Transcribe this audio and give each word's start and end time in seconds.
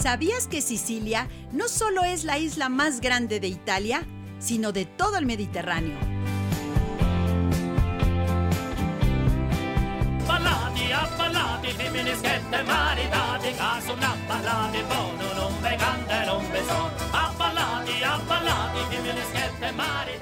¿Sabías 0.00 0.46
que 0.46 0.62
Sicilia 0.62 1.26
no 1.50 1.66
solo 1.66 2.04
es 2.04 2.22
la 2.22 2.38
isla 2.38 2.68
más 2.68 3.00
grande 3.00 3.40
de 3.40 3.48
Italia, 3.48 4.06
sino 4.38 4.70
de 4.70 4.84
todo 4.84 5.18
el 5.18 5.26
Mediterráneo? 5.26 5.98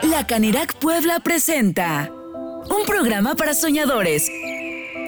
La 0.02 0.26
Canirac 0.26 0.74
Puebla 0.78 1.20
presenta 1.20 2.10
un 2.10 2.86
programa 2.86 3.34
para 3.34 3.52
soñadores, 3.52 4.30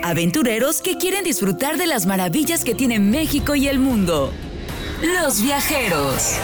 aventureros 0.02 0.82
que 0.82 0.98
quieren 0.98 1.24
disfrutar 1.24 1.78
de 1.78 1.86
las 1.86 2.04
maravillas 2.04 2.64
que 2.64 2.74
tiene 2.74 2.98
México 2.98 3.54
y 3.54 3.66
el 3.68 3.78
mundo. 3.78 4.30
Los 5.02 5.40
viajeros. 5.42 6.34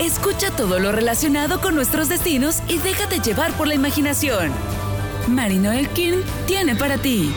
Escucha 0.00 0.50
todo 0.50 0.80
lo 0.80 0.90
relacionado 0.90 1.60
con 1.60 1.76
nuestros 1.76 2.08
destinos 2.08 2.56
y 2.66 2.78
déjate 2.78 3.20
llevar 3.20 3.52
por 3.52 3.68
la 3.68 3.76
imaginación. 3.76 4.50
Marino 5.28 5.70
Elkin 5.70 6.22
tiene 6.46 6.74
para 6.74 6.98
ti 6.98 7.32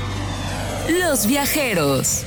Los 1.00 1.28
viajeros. 1.28 2.24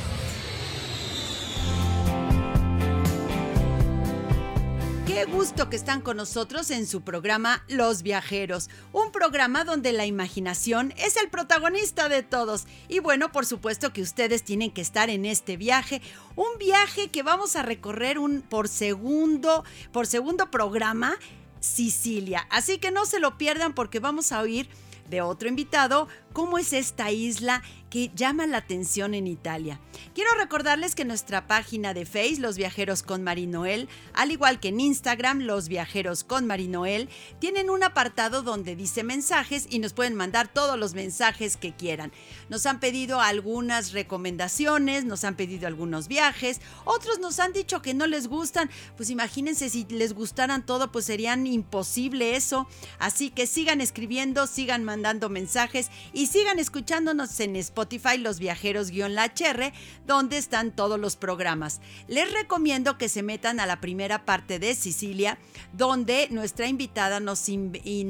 Gusto 5.31 5.71
que 5.71 5.77
están 5.77 6.01
con 6.01 6.17
nosotros 6.17 6.71
en 6.73 6.87
su 6.87 7.03
programa 7.03 7.63
Los 7.69 8.03
Viajeros, 8.03 8.69
un 8.93 9.13
programa 9.13 9.65
donde 9.65 9.93
la 9.93 10.05
imaginación 10.05 10.93
es 10.97 11.17
el 11.17 11.31
protagonista 11.31 12.09
de 12.09 12.25
todos. 12.25 12.67
Y 12.89 12.99
bueno, 12.99 13.31
por 13.31 13.47
supuesto 13.47 13.93
que 13.93 14.03
ustedes 14.03 14.43
tienen 14.43 14.73
que 14.73 14.81
estar 14.81 15.09
en 15.09 15.25
este 15.25 15.57
viaje, 15.57 16.03
un 16.35 16.59
viaje 16.59 17.09
que 17.09 17.23
vamos 17.23 17.55
a 17.55 17.63
recorrer 17.63 18.19
un 18.19 18.43
por 18.43 18.67
segundo, 18.67 19.65
por 19.93 20.09
segundo 20.09 20.51
programa 20.51 21.17
Sicilia. 21.61 22.47
Así 22.51 22.79
que 22.79 22.91
no 22.91 23.07
se 23.07 23.21
lo 23.21 23.39
pierdan 23.39 23.73
porque 23.73 24.01
vamos 24.01 24.33
a 24.33 24.41
oír 24.41 24.69
de 25.09 25.21
otro 25.23 25.49
invitado 25.49 26.09
cómo 26.33 26.59
es 26.59 26.73
esta 26.73 27.11
isla 27.11 27.63
que 27.91 28.11
llama 28.15 28.47
la 28.47 28.59
atención 28.59 29.15
en 29.15 29.27
Italia. 29.27 29.81
Quiero 30.15 30.33
recordarles 30.37 30.95
que 30.95 31.05
nuestra 31.05 31.47
página 31.47 31.93
de 31.93 32.07
Face, 32.07 32.37
Los 32.39 32.57
Viajeros 32.57 33.03
con 33.03 33.25
Marinoel, 33.25 33.89
al 34.15 34.31
igual 34.31 34.61
que 34.61 34.69
en 34.69 34.79
Instagram, 34.79 35.41
Los 35.41 35.69
Viajeros 35.69 36.23
con 36.23 36.47
Marinoel, 36.47 37.09
tienen 37.41 37.69
un 37.69 37.83
apartado 37.83 38.43
donde 38.43 38.77
dice 38.77 39.03
mensajes 39.03 39.67
y 39.69 39.81
nos 39.81 39.93
pueden 39.93 40.15
mandar 40.15 40.47
todos 40.47 40.79
los 40.79 40.95
mensajes 40.95 41.57
que 41.57 41.73
quieran. 41.73 42.13
Nos 42.49 42.65
han 42.67 42.79
pedido 42.79 43.21
algunas 43.21 43.93
recomendaciones, 43.93 45.05
nos 45.05 45.25
han 45.25 45.35
pedido 45.35 45.67
algunos 45.67 46.07
viajes, 46.07 46.61
otros 46.85 47.19
nos 47.19 47.41
han 47.41 47.53
dicho 47.53 47.83
que 47.83 47.95
no 47.95 48.07
les 48.07 48.29
gustan, 48.29 48.71
pues 48.97 49.11
imagínense 49.11 49.69
si 49.69 49.85
les 49.87 50.15
gustaran 50.15 50.65
todo, 50.65 50.93
pues 50.93 51.07
serían 51.07 51.47
imposible 51.47 52.37
eso. 52.37 52.69
Así 53.01 53.31
que 53.31 53.49
sigan 53.49 53.81
escribiendo, 53.81 54.47
sigan 54.47 54.85
mandando 54.85 55.29
mensajes 55.29 55.91
y 56.13 56.20
sigan 56.27 56.59
escuchándonos 56.59 57.39
en 57.41 57.57
Spotify 57.57 58.19
Los 58.19 58.39
Viajeros-La 58.39 59.25
HR, 59.25 59.73
donde 60.07 60.39
están 60.39 60.71
todos 60.75 60.99
los 60.99 61.17
programas. 61.17 61.81
Les 62.09 62.33
recomiendo 62.33 62.99
que 62.99 63.09
se 63.09 63.23
metan 63.23 63.61
a 63.61 63.67
la 63.67 63.81
primera 63.81 64.25
parte 64.25 64.59
de 64.59 64.75
Sicilia, 64.75 65.39
donde 65.73 66.29
nuestra 66.31 66.67
invitada 66.67 67.21
nos, 67.21 67.49
y 67.49 68.05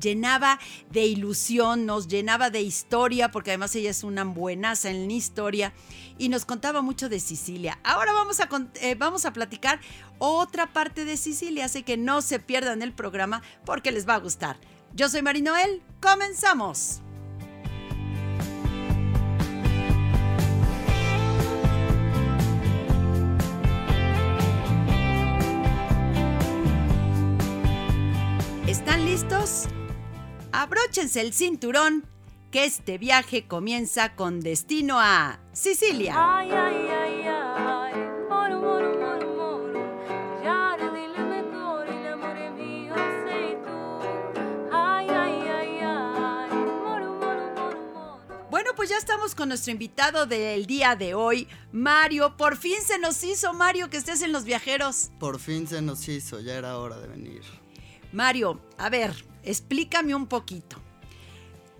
llenaba 0.00 0.58
de 0.90 1.06
ilusión, 1.06 1.86
nos 1.86 2.08
llenaba 2.08 2.50
de 2.50 2.62
historia, 2.62 3.30
porque 3.30 3.50
además 3.50 3.74
ella 3.74 3.90
es 3.90 4.04
una 4.04 4.24
buenaza 4.24 4.90
en 4.90 5.06
la 5.06 5.12
historia 5.12 5.72
y 6.18 6.28
nos 6.28 6.44
contaba 6.44 6.82
mucho 6.82 7.08
de 7.08 7.20
Sicilia. 7.20 7.78
Ahora 7.84 8.12
vamos 8.12 8.40
a, 8.40 8.48
eh, 8.80 8.94
vamos 8.94 9.24
a 9.24 9.32
platicar 9.32 9.80
otra 10.18 10.72
parte 10.72 11.04
de 11.04 11.16
Sicilia, 11.16 11.66
así 11.66 11.82
que 11.82 11.96
no 11.96 12.22
se 12.22 12.38
pierdan 12.38 12.82
el 12.82 12.92
programa 12.92 13.42
porque 13.64 13.92
les 13.92 14.08
va 14.08 14.14
a 14.14 14.18
gustar. 14.18 14.58
Yo 14.92 15.08
soy 15.08 15.22
Marinoel, 15.22 15.82
comenzamos. 16.00 17.03
Abróchense 30.64 31.20
el 31.20 31.34
cinturón, 31.34 32.06
que 32.50 32.64
este 32.64 32.96
viaje 32.96 33.46
comienza 33.46 34.16
con 34.16 34.40
destino 34.40 34.98
a 34.98 35.38
Sicilia. 35.52 36.14
Ay, 36.16 36.50
ay, 36.50 36.88
ay, 36.90 37.28
moro, 38.30 38.60
moro, 38.60 38.94
moro. 38.98 39.14
Bueno, 48.50 48.70
pues 48.74 48.88
ya 48.88 48.96
estamos 48.96 49.34
con 49.34 49.50
nuestro 49.50 49.70
invitado 49.70 50.24
del 50.24 50.64
día 50.64 50.96
de 50.96 51.12
hoy, 51.12 51.46
Mario. 51.72 52.38
Por 52.38 52.56
fin 52.56 52.80
se 52.82 52.98
nos 52.98 53.22
hizo, 53.22 53.52
Mario, 53.52 53.90
que 53.90 53.98
estés 53.98 54.22
en 54.22 54.32
Los 54.32 54.44
Viajeros. 54.44 55.10
Por 55.20 55.38
fin 55.38 55.68
se 55.68 55.82
nos 55.82 56.08
hizo, 56.08 56.40
ya 56.40 56.54
era 56.54 56.78
hora 56.78 56.96
de 56.96 57.08
venir. 57.08 57.42
Mario, 58.12 58.62
a 58.78 58.88
ver, 58.88 59.33
explícame 59.44 60.14
un 60.14 60.26
poquito. 60.26 60.80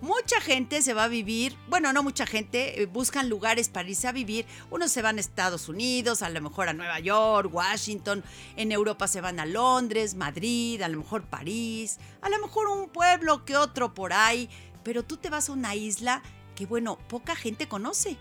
Mucha 0.01 0.41
gente 0.41 0.81
se 0.81 0.93
va 0.93 1.05
a 1.05 1.07
vivir, 1.07 1.57
bueno, 1.69 1.93
no 1.93 2.03
mucha 2.03 2.25
gente, 2.25 2.81
eh, 2.81 2.85
buscan 2.85 3.29
lugares 3.29 3.69
para 3.69 3.89
irse 3.89 4.07
a 4.07 4.11
vivir. 4.11 4.45
Unos 4.69 4.91
se 4.91 5.01
van 5.01 5.17
a 5.17 5.21
Estados 5.21 5.69
Unidos, 5.69 6.21
a 6.21 6.29
lo 6.29 6.41
mejor 6.41 6.67
a 6.67 6.73
Nueva 6.73 6.99
York, 6.99 7.49
Washington. 7.51 8.23
En 8.57 8.71
Europa 8.71 9.07
se 9.07 9.21
van 9.21 9.39
a 9.39 9.45
Londres, 9.45 10.13
Madrid, 10.15 10.81
a 10.81 10.89
lo 10.89 10.99
mejor 10.99 11.23
París, 11.23 11.97
a 12.21 12.29
lo 12.29 12.39
mejor 12.39 12.67
un 12.67 12.89
pueblo 12.89 13.45
que 13.45 13.55
otro 13.55 13.93
por 13.93 14.11
ahí. 14.11 14.49
Pero 14.83 15.03
tú 15.03 15.17
te 15.17 15.29
vas 15.29 15.49
a 15.49 15.53
una 15.53 15.75
isla 15.75 16.21
que, 16.55 16.65
bueno, 16.65 16.99
poca 17.07 17.35
gente 17.35 17.67
conoce. 17.67 18.17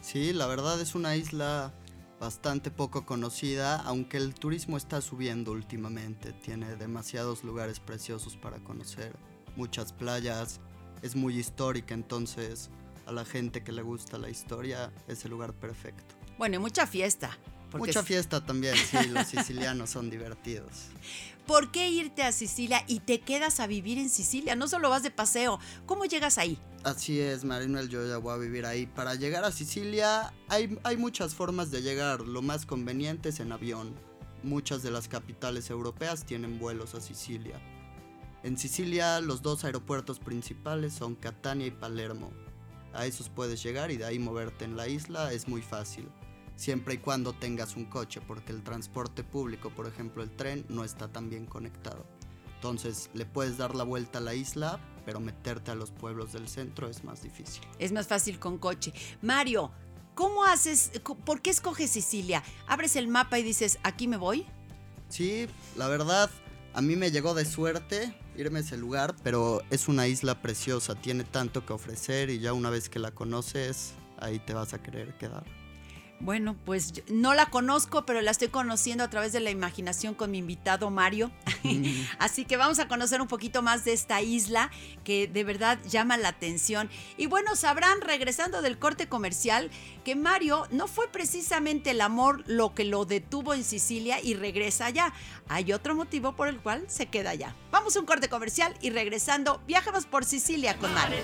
Sí, 0.00 0.32
la 0.32 0.46
verdad 0.46 0.80
es 0.80 0.94
una 0.94 1.16
isla 1.16 1.74
bastante 2.20 2.70
poco 2.70 3.06
conocida, 3.06 3.76
aunque 3.82 4.16
el 4.16 4.34
turismo 4.34 4.76
está 4.76 5.00
subiendo 5.00 5.52
últimamente. 5.52 6.32
Tiene 6.32 6.76
demasiados 6.76 7.44
lugares 7.44 7.80
preciosos 7.80 8.36
para 8.36 8.58
conocer, 8.58 9.16
muchas 9.56 9.92
playas, 9.92 10.60
es 11.02 11.14
muy 11.16 11.38
histórica, 11.38 11.94
entonces 11.94 12.70
a 13.06 13.12
la 13.12 13.24
gente 13.24 13.62
que 13.62 13.72
le 13.72 13.82
gusta 13.82 14.18
la 14.18 14.28
historia 14.30 14.92
es 15.06 15.24
el 15.24 15.30
lugar 15.30 15.54
perfecto. 15.54 16.14
Bueno, 16.36 16.56
y 16.56 16.58
mucha 16.58 16.86
fiesta. 16.86 17.36
Mucha 17.76 18.00
es- 18.00 18.06
fiesta 18.06 18.44
también, 18.44 18.74
sí, 18.76 19.08
los 19.10 19.26
sicilianos 19.28 19.90
son 19.90 20.08
divertidos. 20.10 20.86
¿Por 21.46 21.70
qué 21.70 21.88
irte 21.90 22.22
a 22.22 22.32
Sicilia 22.32 22.82
y 22.86 23.00
te 23.00 23.20
quedas 23.20 23.60
a 23.60 23.66
vivir 23.66 23.98
en 23.98 24.10
Sicilia? 24.10 24.54
No 24.56 24.68
solo 24.68 24.90
vas 24.90 25.02
de 25.02 25.10
paseo. 25.10 25.58
¿Cómo 25.86 26.04
llegas 26.04 26.36
ahí? 26.38 26.58
Así 26.84 27.20
es, 27.20 27.44
Marinel, 27.44 27.88
yo 27.88 28.06
ya 28.06 28.18
voy 28.18 28.34
a 28.34 28.36
vivir 28.36 28.64
ahí. 28.64 28.86
Para 28.86 29.14
llegar 29.14 29.44
a 29.44 29.50
Sicilia 29.50 30.32
hay, 30.48 30.78
hay 30.84 30.96
muchas 30.96 31.34
formas 31.34 31.70
de 31.70 31.82
llegar. 31.82 32.20
Lo 32.20 32.40
más 32.40 32.66
conveniente 32.66 33.30
es 33.30 33.40
en 33.40 33.52
avión. 33.52 33.94
Muchas 34.44 34.82
de 34.82 34.92
las 34.92 35.08
capitales 35.08 35.70
europeas 35.70 36.24
tienen 36.24 36.58
vuelos 36.58 36.94
a 36.94 37.00
Sicilia. 37.00 37.60
En 38.44 38.56
Sicilia 38.56 39.20
los 39.20 39.42
dos 39.42 39.64
aeropuertos 39.64 40.20
principales 40.20 40.94
son 40.94 41.16
Catania 41.16 41.66
y 41.66 41.72
Palermo. 41.72 42.30
A 42.94 43.04
esos 43.04 43.28
puedes 43.28 43.62
llegar 43.62 43.90
y 43.90 43.96
de 43.96 44.04
ahí 44.04 44.20
moverte 44.20 44.64
en 44.64 44.76
la 44.76 44.86
isla 44.86 45.32
es 45.32 45.48
muy 45.48 45.60
fácil. 45.60 46.08
Siempre 46.54 46.94
y 46.94 46.98
cuando 46.98 47.32
tengas 47.32 47.76
un 47.76 47.84
coche, 47.84 48.20
porque 48.20 48.52
el 48.52 48.62
transporte 48.62 49.24
público, 49.24 49.70
por 49.70 49.86
ejemplo 49.86 50.22
el 50.22 50.30
tren, 50.30 50.64
no 50.68 50.84
está 50.84 51.08
tan 51.08 51.28
bien 51.28 51.46
conectado. 51.46 52.06
Entonces 52.54 53.10
le 53.14 53.26
puedes 53.26 53.58
dar 53.58 53.74
la 53.74 53.84
vuelta 53.84 54.18
a 54.18 54.22
la 54.22 54.34
isla, 54.34 54.80
pero 55.08 55.20
meterte 55.20 55.70
a 55.70 55.74
los 55.74 55.90
pueblos 55.90 56.34
del 56.34 56.48
centro 56.48 56.86
es 56.86 57.02
más 57.02 57.22
difícil. 57.22 57.62
Es 57.78 57.92
más 57.92 58.06
fácil 58.06 58.38
con 58.38 58.58
coche. 58.58 58.92
Mario, 59.22 59.70
¿cómo 60.14 60.44
haces? 60.44 60.90
¿Por 61.24 61.40
qué 61.40 61.48
escoges 61.48 61.90
Sicilia? 61.90 62.42
Abres 62.66 62.94
el 62.94 63.08
mapa 63.08 63.38
y 63.38 63.42
dices, 63.42 63.78
aquí 63.84 64.06
me 64.06 64.18
voy. 64.18 64.44
Sí, 65.08 65.48
la 65.78 65.88
verdad, 65.88 66.28
a 66.74 66.82
mí 66.82 66.94
me 66.94 67.10
llegó 67.10 67.32
de 67.32 67.46
suerte 67.46 68.14
irme 68.36 68.58
a 68.58 68.60
ese 68.60 68.76
lugar, 68.76 69.16
pero 69.22 69.62
es 69.70 69.88
una 69.88 70.06
isla 70.06 70.42
preciosa, 70.42 70.94
tiene 70.94 71.24
tanto 71.24 71.64
que 71.64 71.72
ofrecer 71.72 72.28
y 72.28 72.40
ya 72.40 72.52
una 72.52 72.68
vez 72.68 72.90
que 72.90 72.98
la 72.98 73.10
conoces, 73.10 73.94
ahí 74.18 74.38
te 74.38 74.52
vas 74.52 74.74
a 74.74 74.82
querer 74.82 75.16
quedar. 75.16 75.46
Bueno, 76.20 76.56
pues 76.64 76.92
yo- 76.92 77.02
no 77.08 77.32
la 77.32 77.46
conozco, 77.46 78.04
pero 78.04 78.20
la 78.20 78.32
estoy 78.32 78.48
conociendo 78.48 79.04
a 79.04 79.08
través 79.10 79.32
de 79.32 79.38
la 79.40 79.50
imaginación 79.50 80.14
con 80.14 80.32
mi 80.32 80.38
invitado 80.38 80.90
Mario. 80.90 81.30
Así 82.18 82.44
que 82.44 82.56
vamos 82.56 82.80
a 82.80 82.88
conocer 82.88 83.20
un 83.22 83.28
poquito 83.28 83.62
más 83.62 83.84
de 83.84 83.92
esta 83.92 84.20
isla 84.20 84.70
que 85.04 85.28
de 85.28 85.44
verdad 85.44 85.78
llama 85.88 86.16
la 86.16 86.28
atención. 86.28 86.90
Y 87.16 87.26
bueno, 87.26 87.54
sabrán, 87.54 88.00
regresando 88.00 88.62
del 88.62 88.78
corte 88.80 89.08
comercial, 89.08 89.70
que 90.04 90.16
Mario 90.16 90.66
no 90.72 90.88
fue 90.88 91.08
precisamente 91.08 91.92
el 91.92 92.00
amor 92.00 92.42
lo 92.46 92.74
que 92.74 92.84
lo 92.84 93.04
detuvo 93.04 93.54
en 93.54 93.62
Sicilia 93.62 94.18
y 94.20 94.34
regresa 94.34 94.86
allá. 94.86 95.12
Hay 95.48 95.72
otro 95.72 95.94
motivo 95.94 96.34
por 96.34 96.48
el 96.48 96.58
cual 96.58 96.84
se 96.88 97.06
queda 97.06 97.30
allá. 97.30 97.54
Vamos 97.70 97.94
a 97.96 98.00
un 98.00 98.06
corte 98.06 98.28
comercial 98.28 98.74
y 98.80 98.90
regresando, 98.90 99.62
viajamos 99.68 100.04
por 100.06 100.24
Sicilia 100.24 100.76
con 100.78 100.92
Mario. 100.94 101.18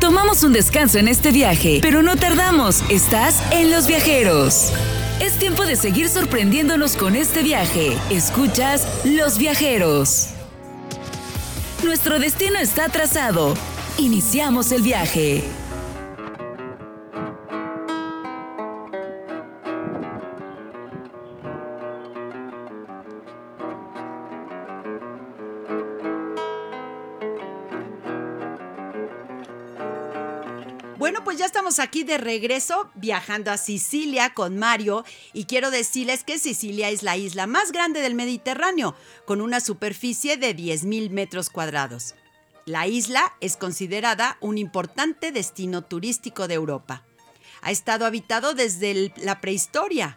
Tomamos 0.00 0.42
un 0.42 0.52
descanso 0.52 0.98
en 0.98 1.08
este 1.08 1.32
viaje, 1.32 1.80
pero 1.82 2.02
no 2.02 2.16
tardamos. 2.16 2.82
Estás 2.88 3.42
en 3.52 3.70
Los 3.70 3.86
Viajeros. 3.86 4.72
Es 5.20 5.38
tiempo 5.38 5.66
de 5.66 5.76
seguir 5.76 6.08
sorprendiéndonos 6.08 6.96
con 6.96 7.16
este 7.16 7.42
viaje. 7.42 7.98
Escuchas 8.10 8.86
Los 9.04 9.38
Viajeros. 9.38 10.28
Nuestro 11.84 12.18
destino 12.18 12.58
está 12.58 12.88
trazado. 12.88 13.54
Iniciamos 13.98 14.72
el 14.72 14.82
viaje. 14.82 15.44
Aquí 31.78 32.02
de 32.02 32.16
regreso 32.16 32.90
viajando 32.94 33.50
a 33.50 33.58
Sicilia 33.58 34.32
con 34.32 34.58
Mario 34.58 35.04
y 35.34 35.44
quiero 35.44 35.70
decirles 35.70 36.24
que 36.24 36.38
Sicilia 36.38 36.88
es 36.88 37.02
la 37.02 37.18
isla 37.18 37.46
más 37.46 37.72
grande 37.72 38.00
del 38.00 38.14
Mediterráneo, 38.14 38.94
con 39.26 39.42
una 39.42 39.60
superficie 39.60 40.38
de 40.38 40.56
10.000 40.56 41.10
metros 41.10 41.50
cuadrados. 41.50 42.14
La 42.64 42.86
isla 42.86 43.34
es 43.42 43.58
considerada 43.58 44.38
un 44.40 44.56
importante 44.56 45.30
destino 45.30 45.82
turístico 45.82 46.48
de 46.48 46.54
Europa. 46.54 47.04
Ha 47.60 47.70
estado 47.70 48.06
habitado 48.06 48.54
desde 48.54 49.12
la 49.18 49.42
prehistoria. 49.42 50.16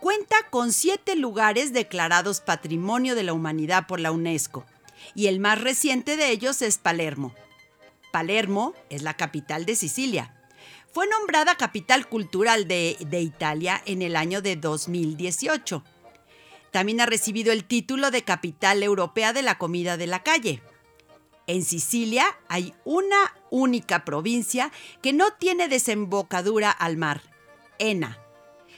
Cuenta 0.00 0.36
con 0.48 0.72
siete 0.72 1.16
lugares 1.16 1.74
declarados 1.74 2.40
Patrimonio 2.40 3.14
de 3.14 3.24
la 3.24 3.34
Humanidad 3.34 3.86
por 3.86 4.00
la 4.00 4.10
UNESCO 4.10 4.64
y 5.14 5.26
el 5.26 5.38
más 5.38 5.60
reciente 5.60 6.16
de 6.16 6.30
ellos 6.30 6.62
es 6.62 6.78
Palermo. 6.78 7.34
Palermo 8.10 8.74
es 8.90 9.02
la 9.02 9.14
capital 9.14 9.66
de 9.66 9.76
Sicilia. 9.76 10.34
Fue 10.92 11.06
nombrada 11.06 11.56
capital 11.56 12.06
cultural 12.06 12.68
de, 12.68 12.98
Italia 13.12 13.82
en 13.86 14.02
el 14.02 14.14
año 14.14 14.42
de 14.42 14.56
2018. 14.56 15.82
También 16.70 17.00
ha 17.00 17.06
recibido 17.06 17.50
el 17.50 17.64
título 17.64 18.10
de 18.10 18.24
capital 18.24 18.82
europea 18.82 19.32
de 19.32 19.40
la 19.40 19.56
comida 19.56 19.96
de 19.96 20.06
la 20.06 20.22
calle. 20.22 20.62
En 21.46 21.64
Sicilia 21.64 22.26
hay 22.48 22.74
una 22.84 23.34
única 23.50 24.04
provincia 24.04 24.70
que 25.00 25.14
no 25.14 25.32
tiene 25.32 25.68
desembocadura 25.68 26.70
al 26.70 26.98
mar, 26.98 27.22
Ena, 27.78 28.18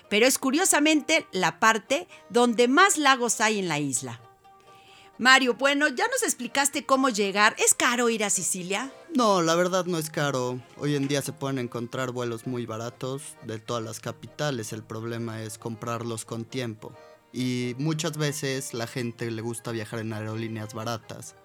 pero 0.09 0.27
es 0.27 0.39
curiosamente 0.39 1.27
la 1.33 1.59
parte 1.59 2.07
donde 2.31 2.69
más 2.69 2.97
lagos 2.97 3.41
hay 3.41 3.59
en 3.59 3.69
la 3.69 3.81
isla. 3.81 4.21
Mario, 5.19 5.55
bueno, 5.55 5.89
ya 5.89 6.07
nos 6.09 6.23
explicaste 6.23 6.87
cómo 6.87 7.09
llegar. 7.09 7.55
¿Es 7.59 7.75
caro 7.75 8.09
ir 8.09 8.25
a 8.25 8.31
Sicilia? 8.31 8.93
No, 9.15 9.43
la 9.43 9.55
verdad 9.55 9.85
no 9.85 9.97
es 9.97 10.11
caro. 10.11 10.61
Hoy 10.77 10.97
en 10.97 11.07
día 11.07 11.23
se 11.23 11.33
pueden 11.33 11.61
encontrar 11.61 12.11
vuelos 12.11 12.49
muy 12.49 12.67
baratos 12.67 13.37
de 13.45 13.61
todas 13.61 13.81
las 13.81 14.01
capitales. 14.01 14.73
El 14.73 14.83
problema 14.83 15.41
es 15.41 15.57
comprarlos 15.57 16.25
con 16.25 16.45
tiempo. 16.45 16.93
Y 17.33 17.77
muchas 17.79 18.17
veces 18.17 18.75
la 18.75 18.89
gente 18.89 19.31
le 19.31 19.41
gusta 19.41 19.71
viajar 19.71 20.01
en 20.01 20.13
aerolíneas 20.13 20.75
baratas. 20.75 21.37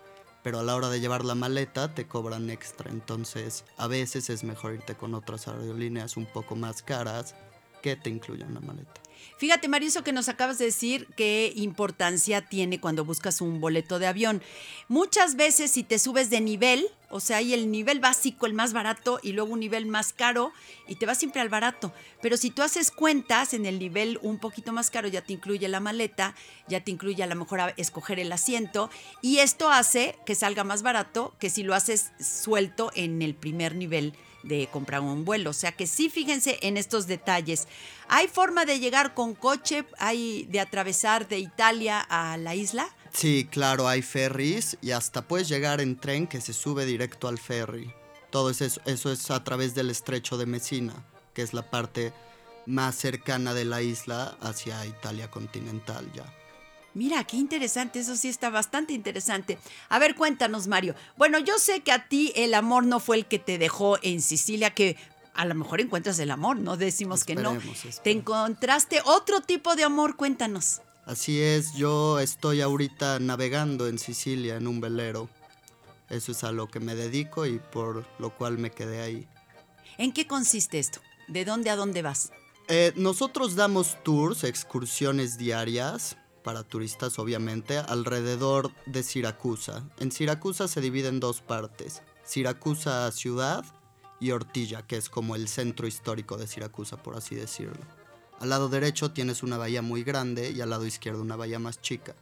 Pero 0.41 0.57
a 0.57 0.63
la 0.63 0.75
hora 0.75 0.89
de 0.89 0.99
llevar 0.99 1.23
la 1.23 1.35
maleta 1.35 1.93
te 1.93 2.07
cobran 2.07 2.49
extra. 2.49 2.89
Entonces 2.89 3.65
a 3.77 3.85
veces 3.85 4.31
es 4.31 4.43
mejor 4.43 4.73
irte 4.73 4.95
con 4.95 5.13
otras 5.13 5.47
aerolíneas 5.47 6.17
un 6.17 6.25
poco 6.25 6.55
más 6.55 6.81
caras 6.81 7.35
que 7.83 7.95
te 7.95 8.09
incluyan 8.09 8.55
la 8.55 8.61
maleta. 8.61 8.99
Fíjate, 9.37 9.67
Mario, 9.67 9.87
eso 9.87 10.03
que 10.03 10.11
nos 10.11 10.27
acabas 10.27 10.57
de 10.57 10.65
decir, 10.65 11.07
qué 11.15 11.53
importancia 11.55 12.41
tiene 12.41 12.79
cuando 12.79 13.05
buscas 13.05 13.41
un 13.41 13.61
boleto 13.61 13.97
de 13.97 14.07
avión. 14.07 14.41
Muchas 14.87 15.35
veces 15.35 15.71
si 15.71 15.83
te 15.83 15.97
subes 15.97 16.29
de 16.29 16.41
nivel, 16.41 16.87
o 17.09 17.19
sea, 17.19 17.37
hay 17.37 17.53
el 17.53 17.71
nivel 17.71 17.99
básico, 17.99 18.45
el 18.45 18.53
más 18.53 18.73
barato, 18.73 19.19
y 19.23 19.31
luego 19.31 19.53
un 19.53 19.61
nivel 19.61 19.85
más 19.85 20.13
caro, 20.13 20.51
y 20.87 20.95
te 20.95 21.05
vas 21.05 21.17
siempre 21.17 21.41
al 21.41 21.49
barato. 21.49 21.93
Pero 22.21 22.37
si 22.37 22.49
tú 22.51 22.61
haces 22.61 22.91
cuentas 22.91 23.53
en 23.53 23.65
el 23.65 23.79
nivel 23.79 24.19
un 24.21 24.39
poquito 24.39 24.73
más 24.73 24.89
caro, 24.89 25.07
ya 25.07 25.21
te 25.21 25.33
incluye 25.33 25.67
la 25.67 25.79
maleta, 25.79 26.35
ya 26.67 26.83
te 26.83 26.91
incluye 26.91 27.23
a 27.23 27.27
lo 27.27 27.35
mejor 27.35 27.61
a 27.61 27.69
escoger 27.77 28.19
el 28.19 28.31
asiento, 28.31 28.89
y 29.21 29.39
esto 29.39 29.69
hace 29.69 30.17
que 30.25 30.35
salga 30.35 30.63
más 30.63 30.81
barato 30.81 31.33
que 31.39 31.49
si 31.49 31.63
lo 31.63 31.73
haces 31.73 32.11
suelto 32.19 32.91
en 32.93 33.21
el 33.21 33.35
primer 33.35 33.75
nivel 33.75 34.13
de 34.43 34.67
comprar 34.71 35.01
un 35.01 35.25
vuelo. 35.25 35.49
O 35.49 35.53
sea 35.53 35.71
que 35.71 35.87
sí, 35.87 36.09
fíjense 36.09 36.59
en 36.61 36.77
estos 36.77 37.07
detalles. 37.07 37.67
¿Hay 38.07 38.27
forma 38.27 38.65
de 38.65 38.79
llegar 38.79 39.13
con 39.13 39.35
coche? 39.35 39.85
¿Hay 39.97 40.45
de 40.45 40.59
atravesar 40.59 41.27
de 41.27 41.39
Italia 41.39 41.99
a 41.99 42.37
la 42.37 42.55
isla? 42.55 42.89
Sí, 43.11 43.47
claro, 43.49 43.87
hay 43.87 44.01
ferries 44.01 44.77
y 44.81 44.91
hasta 44.91 45.27
puedes 45.27 45.49
llegar 45.49 45.81
en 45.81 45.99
tren 45.99 46.27
que 46.27 46.41
se 46.41 46.53
sube 46.53 46.85
directo 46.85 47.27
al 47.27 47.39
ferry. 47.39 47.93
Todo 48.29 48.49
eso, 48.49 48.65
eso 48.85 49.11
es 49.11 49.31
a 49.31 49.43
través 49.43 49.73
del 49.73 49.89
estrecho 49.89 50.37
de 50.37 50.45
Messina, 50.45 50.93
que 51.33 51.41
es 51.41 51.53
la 51.53 51.69
parte 51.69 52.13
más 52.67 52.95
cercana 52.95 53.53
de 53.53 53.65
la 53.65 53.81
isla 53.81 54.37
hacia 54.41 54.85
Italia 54.85 55.31
continental 55.31 56.09
ya. 56.13 56.31
Mira, 56.93 57.23
qué 57.23 57.37
interesante, 57.37 57.99
eso 57.99 58.15
sí 58.15 58.29
está 58.29 58.49
bastante 58.49 58.93
interesante. 58.93 59.57
A 59.89 59.99
ver, 59.99 60.15
cuéntanos, 60.15 60.67
Mario. 60.67 60.95
Bueno, 61.17 61.39
yo 61.39 61.59
sé 61.59 61.81
que 61.81 61.91
a 61.91 62.07
ti 62.07 62.33
el 62.35 62.53
amor 62.53 62.83
no 62.85 62.99
fue 62.99 63.17
el 63.17 63.25
que 63.25 63.39
te 63.39 63.57
dejó 63.57 63.97
en 64.01 64.21
Sicilia, 64.21 64.73
que 64.73 64.97
a 65.33 65.45
lo 65.45 65.55
mejor 65.55 65.81
encuentras 65.81 66.19
el 66.19 66.31
amor, 66.31 66.57
no 66.57 66.77
decimos 66.77 67.23
que 67.23 67.35
no. 67.35 67.53
Esperemos, 67.53 68.01
Te 68.03 68.11
encontraste 68.11 69.01
otro 69.05 69.41
tipo 69.41 69.75
de 69.75 69.83
amor, 69.83 70.15
cuéntanos. 70.15 70.81
Así 71.05 71.41
es, 71.41 71.73
yo 71.73 72.19
estoy 72.19 72.61
ahorita 72.61 73.19
navegando 73.19 73.87
en 73.87 73.99
Sicilia 73.99 74.57
en 74.57 74.67
un 74.67 74.81
velero. 74.81 75.29
Eso 76.09 76.31
es 76.31 76.43
a 76.43 76.51
lo 76.51 76.67
que 76.67 76.79
me 76.79 76.95
dedico 76.95 77.45
y 77.45 77.59
por 77.59 78.05
lo 78.19 78.35
cual 78.35 78.57
me 78.57 78.71
quedé 78.71 79.01
ahí. 79.01 79.27
¿En 79.97 80.11
qué 80.11 80.27
consiste 80.27 80.79
esto? 80.79 81.01
¿De 81.27 81.45
dónde 81.45 81.69
a 81.69 81.75
dónde 81.75 82.01
vas? 82.01 82.31
Eh, 82.67 82.93
nosotros 82.95 83.55
damos 83.55 83.97
tours, 84.03 84.43
excursiones 84.43 85.37
diarias 85.37 86.17
para 86.43 86.63
turistas 86.63 87.19
obviamente, 87.19 87.77
alrededor 87.77 88.71
de 88.85 89.03
Siracusa. 89.03 89.83
En 89.99 90.11
Siracusa 90.11 90.67
se 90.67 90.81
divide 90.81 91.09
en 91.09 91.19
dos 91.19 91.41
partes, 91.41 92.01
Siracusa 92.23 93.11
ciudad 93.11 93.65
y 94.19 94.31
Ortilla, 94.31 94.85
que 94.85 94.97
es 94.97 95.09
como 95.09 95.35
el 95.35 95.47
centro 95.47 95.87
histórico 95.87 96.37
de 96.37 96.47
Siracusa, 96.47 97.01
por 97.01 97.15
así 97.15 97.35
decirlo. 97.35 97.85
Al 98.39 98.49
lado 98.49 98.69
derecho 98.69 99.11
tienes 99.11 99.43
una 99.43 99.57
bahía 99.57 99.81
muy 99.81 100.03
grande 100.03 100.51
y 100.51 100.61
al 100.61 100.69
lado 100.69 100.85
izquierdo 100.85 101.21
una 101.21 101.35
bahía 101.35 101.59
más 101.59 101.81
chica. 101.81 102.15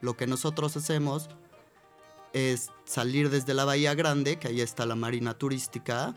Lo 0.00 0.16
que 0.16 0.26
nosotros 0.26 0.76
hacemos 0.76 1.28
es 2.32 2.70
salir 2.84 3.30
desde 3.30 3.54
la 3.54 3.64
bahía 3.64 3.94
grande, 3.94 4.38
que 4.38 4.48
ahí 4.48 4.60
está 4.60 4.86
la 4.86 4.94
marina 4.94 5.34
turística, 5.34 6.14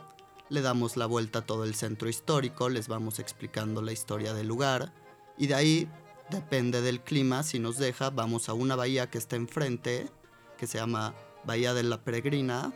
le 0.49 0.61
damos 0.61 0.97
la 0.97 1.05
vuelta 1.05 1.39
a 1.39 1.45
todo 1.45 1.63
el 1.63 1.75
centro 1.75 2.09
histórico, 2.09 2.69
les 2.69 2.87
vamos 2.87 3.19
explicando 3.19 3.81
la 3.81 3.91
historia 3.91 4.33
del 4.33 4.47
lugar 4.47 4.91
y 5.37 5.47
de 5.47 5.55
ahí, 5.55 5.89
depende 6.29 6.81
del 6.81 7.01
clima, 7.01 7.43
si 7.43 7.59
nos 7.59 7.77
deja, 7.77 8.09
vamos 8.09 8.49
a 8.49 8.53
una 8.53 8.75
bahía 8.75 9.09
que 9.09 9.17
está 9.17 9.35
enfrente, 9.35 10.09
que 10.57 10.67
se 10.67 10.77
llama 10.77 11.13
Bahía 11.45 11.73
de 11.73 11.83
la 11.83 12.01
Peregrina, 12.03 12.73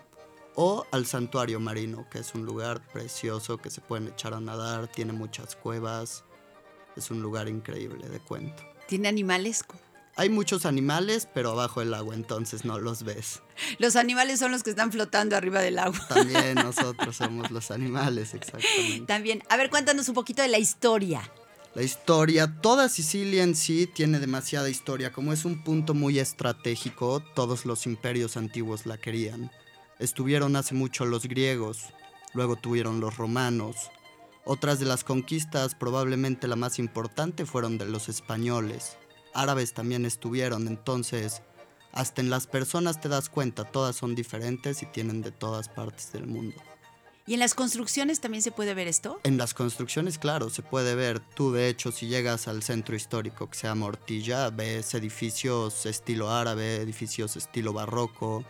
o 0.56 0.86
al 0.92 1.06
santuario 1.06 1.60
marino, 1.60 2.08
que 2.10 2.20
es 2.20 2.34
un 2.36 2.46
lugar 2.46 2.82
precioso 2.92 3.58
que 3.58 3.70
se 3.70 3.82
pueden 3.82 4.08
echar 4.08 4.34
a 4.34 4.40
nadar, 4.40 4.88
tiene 4.88 5.14
muchas 5.14 5.56
cuevas, 5.56 6.24
es 6.96 7.12
un 7.12 7.22
lugar 7.22 7.48
increíble 7.48 8.08
de 8.08 8.20
cuento. 8.20 8.64
¿Tiene 8.88 9.08
animales? 9.08 9.64
Hay 10.16 10.30
muchos 10.30 10.68
animales, 10.68 11.28
pero 11.34 11.52
abajo 11.52 11.80
del 11.80 11.94
agua, 11.96 12.14
entonces 12.14 12.66
no 12.66 12.78
los 12.78 13.04
ves. 13.04 13.42
Los 13.80 13.96
animales 13.96 14.40
son 14.40 14.52
los 14.52 14.62
que 14.62 14.70
están 14.70 14.92
flotando 14.92 15.36
arriba 15.36 15.60
del 15.60 15.80
agua. 15.80 16.00
También 16.08 16.56
nosotros 16.64 17.16
somos 17.16 17.50
los 17.50 17.72
animales, 17.72 18.36
exactamente. 18.36 19.06
También, 19.08 19.44
a 19.50 19.58
ver, 19.58 19.72
cuéntanos 19.72 20.08
un 20.10 20.14
poquito 20.14 20.44
de 20.44 20.50
la 20.50 20.60
historia. 20.60 21.24
La 21.76 21.82
historia, 21.82 22.62
toda 22.62 22.88
Sicilia 22.88 23.42
en 23.42 23.56
sí 23.56 23.88
tiene 23.88 24.20
demasiada 24.20 24.70
historia. 24.70 25.12
Como 25.12 25.34
es 25.34 25.44
un 25.44 25.64
punto 25.64 25.96
muy 25.96 26.20
estratégico, 26.20 27.20
todos 27.34 27.66
los 27.66 27.88
imperios 27.88 28.38
antiguos 28.38 28.86
la 28.86 29.00
querían. 29.00 29.50
Estuvieron 29.98 30.56
hace 30.56 30.76
mucho 30.76 31.06
los 31.06 31.26
griegos, 31.26 31.86
luego 32.36 32.58
tuvieron 32.58 33.00
los 33.00 33.18
romanos. 33.18 33.90
Otras 34.46 34.80
de 34.80 34.86
las 34.86 35.04
conquistas, 35.04 35.74
probablemente 35.74 36.48
la 36.48 36.56
más 36.56 36.78
importante, 36.78 37.44
fueron 37.48 37.80
de 37.80 37.86
los 37.86 38.08
españoles. 38.08 38.98
Árabes 39.34 39.74
también 39.74 40.06
estuvieron, 40.06 40.68
entonces 40.68 41.42
hasta 41.92 42.22
en 42.22 42.30
las 42.30 42.46
personas 42.46 43.02
te 43.02 43.10
das 43.10 43.30
cuenta, 43.30 43.64
todas 43.64 43.96
son 43.96 44.14
diferentes 44.14 44.84
y 44.84 44.86
tienen 44.86 45.24
de 45.24 45.32
todas 45.32 45.70
partes 45.70 46.12
del 46.12 46.28
mundo. 46.28 46.56
¿Y 47.26 47.36
en 47.36 47.40
las 47.40 47.54
construcciones 47.54 48.20
también 48.20 48.42
se 48.42 48.52
puede 48.52 48.74
ver 48.74 48.88
esto? 48.88 49.22
En 49.24 49.38
las 49.38 49.54
construcciones, 49.54 50.18
claro, 50.18 50.50
se 50.50 50.62
puede 50.62 50.94
ver. 50.94 51.22
Tú, 51.22 51.54
de 51.54 51.70
hecho, 51.70 51.92
si 51.94 52.08
llegas 52.08 52.50
al 52.50 52.64
centro 52.64 52.96
histórico 52.96 53.50
que 53.50 53.58
se 53.58 53.68
llama 53.68 53.86
Ortilla, 53.86 54.50
ves 54.50 54.94
edificios 54.94 55.86
estilo 55.86 56.30
árabe, 56.30 56.78
edificios 56.78 57.38
estilo 57.38 57.72
barroco. 57.72 58.44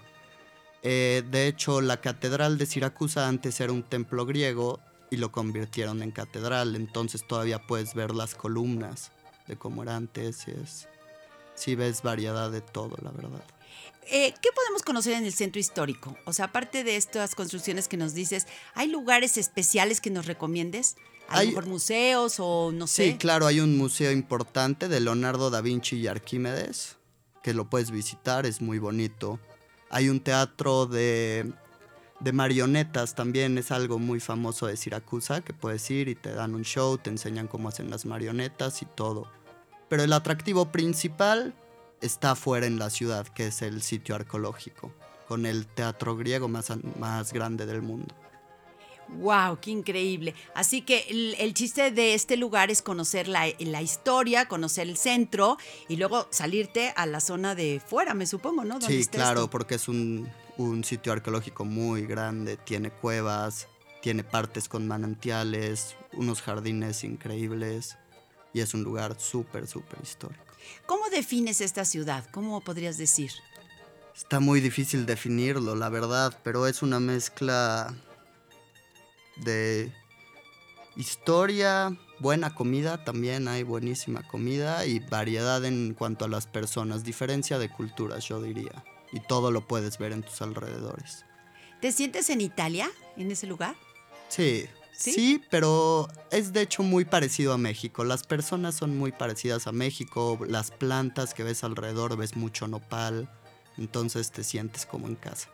Eh, 0.82 1.24
de 1.30 1.48
hecho, 1.48 1.82
la 1.82 2.02
catedral 2.02 2.58
de 2.58 2.66
Siracusa 2.66 3.28
antes 3.28 3.60
era 3.62 3.72
un 3.72 3.84
templo 3.84 4.26
griego 4.26 4.80
y 5.12 5.18
lo 5.18 5.32
convirtieron 5.32 6.02
en 6.02 6.10
catedral. 6.10 6.76
Entonces 6.76 7.28
todavía 7.28 7.60
puedes 7.60 7.94
ver 7.94 8.16
las 8.16 8.34
columnas 8.34 9.12
de 9.48 9.56
cómo 9.56 9.84
era 9.84 9.96
antes. 9.96 10.48
es, 10.48 10.88
sí 11.54 11.76
ves 11.76 12.02
variedad 12.02 12.50
de 12.50 12.62
todo, 12.62 12.98
la 13.04 13.12
verdad. 13.12 13.44
Eh, 14.12 14.34
¿Qué 14.42 14.50
podemos 14.56 14.84
conocer 14.84 15.14
en 15.14 15.26
el 15.26 15.34
centro 15.34 15.60
histórico? 15.60 16.18
O 16.26 16.34
sea, 16.34 16.46
aparte 16.46 16.84
de 16.84 16.96
estas 16.98 17.36
construcciones 17.36 17.88
que 17.88 17.98
nos 17.98 18.14
dices, 18.14 18.48
¿hay 18.76 18.88
lugares 18.90 19.38
especiales 19.38 20.02
que 20.02 20.10
nos 20.10 20.26
recomiendes? 20.26 20.96
¿A 21.30 21.36
lo 21.36 21.40
Hay- 21.40 21.48
mejor 21.50 21.66
museos 21.68 22.36
o 22.40 22.72
no 22.74 22.86
sé? 22.88 23.12
Sí, 23.12 23.18
claro, 23.18 23.48
hay 23.48 23.60
un 23.60 23.78
museo 23.78 24.12
importante 24.12 24.88
de 24.90 25.00
Leonardo 25.00 25.50
da 25.50 25.62
Vinci 25.62 25.98
y 25.98 26.08
Arquímedes, 26.08 26.98
que 27.42 27.54
lo 27.54 27.70
puedes 27.70 27.92
visitar, 27.92 28.46
es 28.46 28.62
muy 28.62 28.78
bonito. 28.80 29.40
Hay 29.90 30.10
un 30.10 30.20
teatro 30.20 30.86
de, 30.86 31.52
de 32.20 32.34
marionetas, 32.34 33.16
también 33.16 33.58
es 33.58 33.72
algo 33.72 34.00
muy 34.00 34.20
famoso 34.20 34.68
de 34.68 34.76
Siracusa, 34.76 35.42
que 35.42 35.54
puedes 35.54 35.90
ir 35.92 36.10
y 36.10 36.16
te 36.16 36.34
dan 36.34 36.56
un 36.56 36.64
show, 36.64 36.98
te 36.98 37.10
enseñan 37.10 37.48
cómo 37.48 37.70
hacen 37.70 37.90
las 37.90 38.06
marionetas 38.06 38.82
y 38.82 38.86
todo. 38.86 39.32
Pero 39.90 40.04
el 40.04 40.14
atractivo 40.14 40.72
principal 40.72 41.54
está 42.04 42.32
afuera 42.32 42.66
en 42.66 42.78
la 42.78 42.90
ciudad, 42.90 43.28
que 43.28 43.48
es 43.48 43.62
el 43.62 43.82
sitio 43.82 44.16
arqueológico, 44.16 44.92
con 45.28 45.46
el 45.46 45.66
teatro 45.66 46.16
griego 46.16 46.48
más, 46.48 46.72
más 47.00 47.34
grande 47.34 47.66
del 47.66 47.82
mundo. 47.82 48.14
¡Wow! 49.10 49.60
¡Qué 49.60 49.72
increíble! 49.72 50.34
Así 50.56 50.82
que 50.82 51.06
el, 51.10 51.36
el 51.38 51.54
chiste 51.54 51.92
de 51.92 52.14
este 52.14 52.38
lugar 52.38 52.72
es 52.72 52.82
conocer 52.82 53.28
la, 53.28 53.46
la 53.60 53.82
historia, 53.82 54.48
conocer 54.48 54.88
el 54.88 54.98
centro 54.98 55.58
y 55.88 55.98
luego 55.98 56.28
salirte 56.32 56.94
a 56.96 57.06
la 57.06 57.20
zona 57.20 57.54
de 57.54 57.82
fuera, 57.86 58.14
me 58.14 58.26
supongo, 58.26 58.64
¿no? 58.64 58.82
Sí, 58.82 59.06
claro, 59.06 59.42
esto. 59.42 59.50
porque 59.50 59.76
es 59.76 59.88
un, 59.88 60.30
un 60.58 60.84
sitio 60.84 61.12
arqueológico 61.12 61.66
muy 61.66 62.06
grande, 62.06 62.58
tiene 62.58 62.92
cuevas, 62.92 63.68
tiene 64.02 64.24
partes 64.24 64.68
con 64.68 64.88
manantiales, 64.88 65.96
unos 66.14 66.42
jardines 66.42 67.04
increíbles 67.04 67.98
y 68.54 68.62
es 68.62 68.74
un 68.74 68.84
lugar 68.84 69.20
súper, 69.20 69.68
súper 69.68 70.00
histórico. 70.02 70.53
¿Cómo 70.86 71.10
defines 71.10 71.62
esta 71.62 71.86
ciudad? 71.86 72.26
¿Cómo 72.32 72.62
podrías 72.62 72.98
decir? 72.98 73.32
Está 74.16 74.40
muy 74.40 74.62
difícil 74.62 75.06
definirlo, 75.06 75.76
la 75.76 75.90
verdad, 75.90 76.40
pero 76.44 76.68
es 76.68 76.84
una 76.84 77.00
mezcla 77.00 77.94
de 79.38 79.92
historia, 80.96 81.98
buena 82.20 82.54
comida, 82.54 83.04
también 83.04 83.48
hay 83.48 83.64
buenísima 83.64 84.28
comida 84.28 84.86
y 84.86 85.00
variedad 85.00 85.66
en 85.66 85.96
cuanto 85.96 86.26
a 86.26 86.28
las 86.28 86.46
personas, 86.46 87.04
diferencia 87.04 87.58
de 87.58 87.70
culturas, 87.70 88.28
yo 88.28 88.42
diría. 88.42 88.84
Y 89.12 89.20
todo 89.20 89.52
lo 89.52 89.68
puedes 89.68 89.98
ver 89.98 90.12
en 90.12 90.24
tus 90.24 90.42
alrededores. 90.42 91.26
¿Te 91.82 91.92
sientes 91.92 92.30
en 92.30 92.42
Italia, 92.42 92.90
en 93.18 93.32
ese 93.32 93.48
lugar? 93.48 93.76
Sí, 94.30 94.66
¿Sí? 94.96 95.12
¿Sí? 95.12 95.42
pero 95.50 96.08
es 96.32 96.54
de 96.54 96.62
hecho 96.62 96.84
muy 96.84 97.06
parecido 97.06 97.54
a 97.54 97.58
México. 97.58 98.04
Las 98.04 98.24
personas 98.24 98.76
son 98.76 98.98
muy 98.98 99.12
parecidas 99.12 99.68
a 99.68 99.72
México. 99.72 100.40
Las 100.48 100.72
plantas 100.72 101.34
que 101.34 101.44
ves 101.44 101.64
alrededor, 101.64 102.16
ves 102.16 102.36
mucho 102.36 102.68
nopal. 102.68 103.30
Entonces 103.78 104.32
te 104.32 104.44
sientes 104.44 104.86
como 104.86 105.08
en 105.08 105.16
casa. 105.16 105.50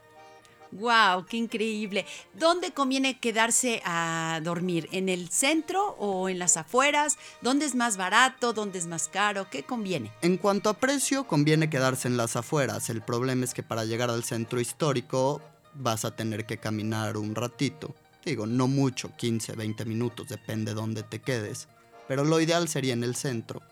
¡Wow! 0.72 1.26
¡Qué 1.26 1.36
increíble! 1.36 2.06
¿Dónde 2.34 2.72
conviene 2.72 3.18
quedarse 3.18 3.82
a 3.84 4.40
dormir? 4.42 4.88
¿En 4.92 5.08
el 5.08 5.28
centro 5.30 5.96
o 5.98 6.28
en 6.28 6.38
las 6.38 6.56
afueras? 6.56 7.18
¿Dónde 7.40 7.66
es 7.66 7.74
más 7.74 7.96
barato? 7.96 8.52
¿Dónde 8.52 8.78
es 8.78 8.86
más 8.86 9.08
caro? 9.08 9.48
¿Qué 9.50 9.64
conviene? 9.64 10.12
En 10.22 10.36
cuanto 10.36 10.70
a 10.70 10.74
precio, 10.74 11.26
conviene 11.26 11.70
quedarse 11.70 12.06
en 12.06 12.16
las 12.16 12.36
afueras. 12.36 12.88
El 12.88 13.02
problema 13.02 13.44
es 13.44 13.52
que 13.52 13.64
para 13.64 13.84
llegar 13.84 14.10
al 14.10 14.22
centro 14.22 14.60
histórico 14.60 15.42
vas 15.74 16.04
a 16.04 16.14
tener 16.14 16.46
que 16.46 16.58
caminar 16.58 17.16
un 17.16 17.34
ratito. 17.34 17.94
Digo, 18.24 18.46
no 18.46 18.68
mucho, 18.68 19.10
15, 19.16 19.54
20 19.54 19.84
minutos, 19.84 20.28
depende 20.28 20.74
dónde 20.74 21.02
te 21.02 21.20
quedes. 21.20 21.68
Pero 22.06 22.24
lo 22.24 22.40
ideal 22.40 22.68
sería 22.68 22.92
en 22.92 23.04
el 23.04 23.14
centro. 23.14 23.62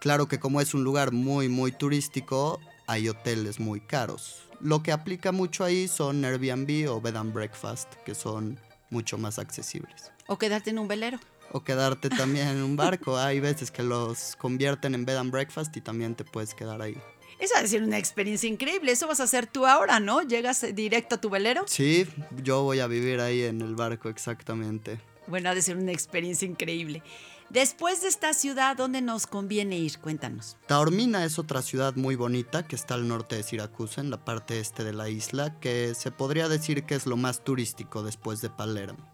Claro 0.00 0.28
que 0.28 0.40
como 0.40 0.60
es 0.60 0.74
un 0.74 0.84
lugar 0.84 1.12
muy, 1.12 1.48
muy 1.48 1.72
turístico, 1.72 2.60
hay 2.86 3.08
hoteles 3.08 3.60
muy 3.60 3.80
caros. 3.80 4.42
Lo 4.60 4.82
que 4.82 4.92
aplica 4.92 5.32
mucho 5.32 5.64
ahí 5.64 5.88
son 5.88 6.24
Airbnb 6.24 6.90
o 6.90 7.00
Bed 7.00 7.16
and 7.16 7.32
Breakfast, 7.32 7.94
que 8.04 8.14
son 8.14 8.58
mucho 8.90 9.16
más 9.18 9.38
accesibles. 9.38 10.10
¿O 10.26 10.38
quedarte 10.38 10.70
en 10.70 10.78
un 10.78 10.88
velero? 10.88 11.18
O 11.52 11.64
quedarte 11.64 12.10
también 12.10 12.48
en 12.48 12.62
un 12.62 12.76
barco. 12.76 13.18
Hay 13.18 13.40
veces 13.40 13.70
que 13.70 13.82
los 13.82 14.36
convierten 14.36 14.94
en 14.94 15.04
Bed 15.04 15.16
and 15.16 15.32
Breakfast 15.32 15.76
y 15.76 15.80
también 15.80 16.14
te 16.14 16.24
puedes 16.24 16.54
quedar 16.54 16.82
ahí. 16.82 16.96
Esa 17.40 17.54
va 17.58 17.64
a 17.64 17.66
ser 17.66 17.82
una 17.82 17.98
experiencia 17.98 18.48
increíble. 18.48 18.92
Eso 18.92 19.06
vas 19.08 19.20
a 19.20 19.24
hacer 19.24 19.46
tú 19.46 19.66
ahora, 19.66 19.98
¿no? 19.98 20.22
Llegas 20.22 20.64
directo 20.74 21.14
a 21.14 21.20
tu 21.20 21.30
velero. 21.30 21.64
Sí, 21.66 22.06
yo 22.42 22.62
voy 22.62 22.80
a 22.80 22.86
vivir 22.86 23.20
ahí 23.20 23.42
en 23.42 23.62
el 23.62 23.74
barco 23.74 24.08
exactamente. 24.10 25.00
Bueno, 25.26 25.48
ha 25.48 25.54
de 25.54 25.62
ser 25.62 25.76
una 25.76 25.92
experiencia 25.92 26.46
increíble. 26.46 27.02
Después 27.48 28.02
de 28.02 28.08
esta 28.08 28.32
ciudad, 28.32 28.76
¿dónde 28.76 29.00
nos 29.02 29.26
conviene 29.26 29.76
ir? 29.76 29.98
Cuéntanos. 29.98 30.56
Taormina 30.68 31.24
es 31.24 31.36
otra 31.38 31.62
ciudad 31.62 31.96
muy 31.96 32.14
bonita 32.14 32.64
que 32.64 32.76
está 32.76 32.94
al 32.94 33.08
norte 33.08 33.36
de 33.36 33.42
Siracusa, 33.42 34.00
en 34.00 34.10
la 34.10 34.24
parte 34.24 34.60
este 34.60 34.84
de 34.84 34.92
la 34.92 35.08
isla, 35.08 35.58
que 35.58 35.94
se 35.96 36.12
podría 36.12 36.48
decir 36.48 36.84
que 36.84 36.94
es 36.94 37.06
lo 37.06 37.16
más 37.16 37.42
turístico 37.42 38.04
después 38.04 38.40
de 38.40 38.50
Palermo. 38.50 39.10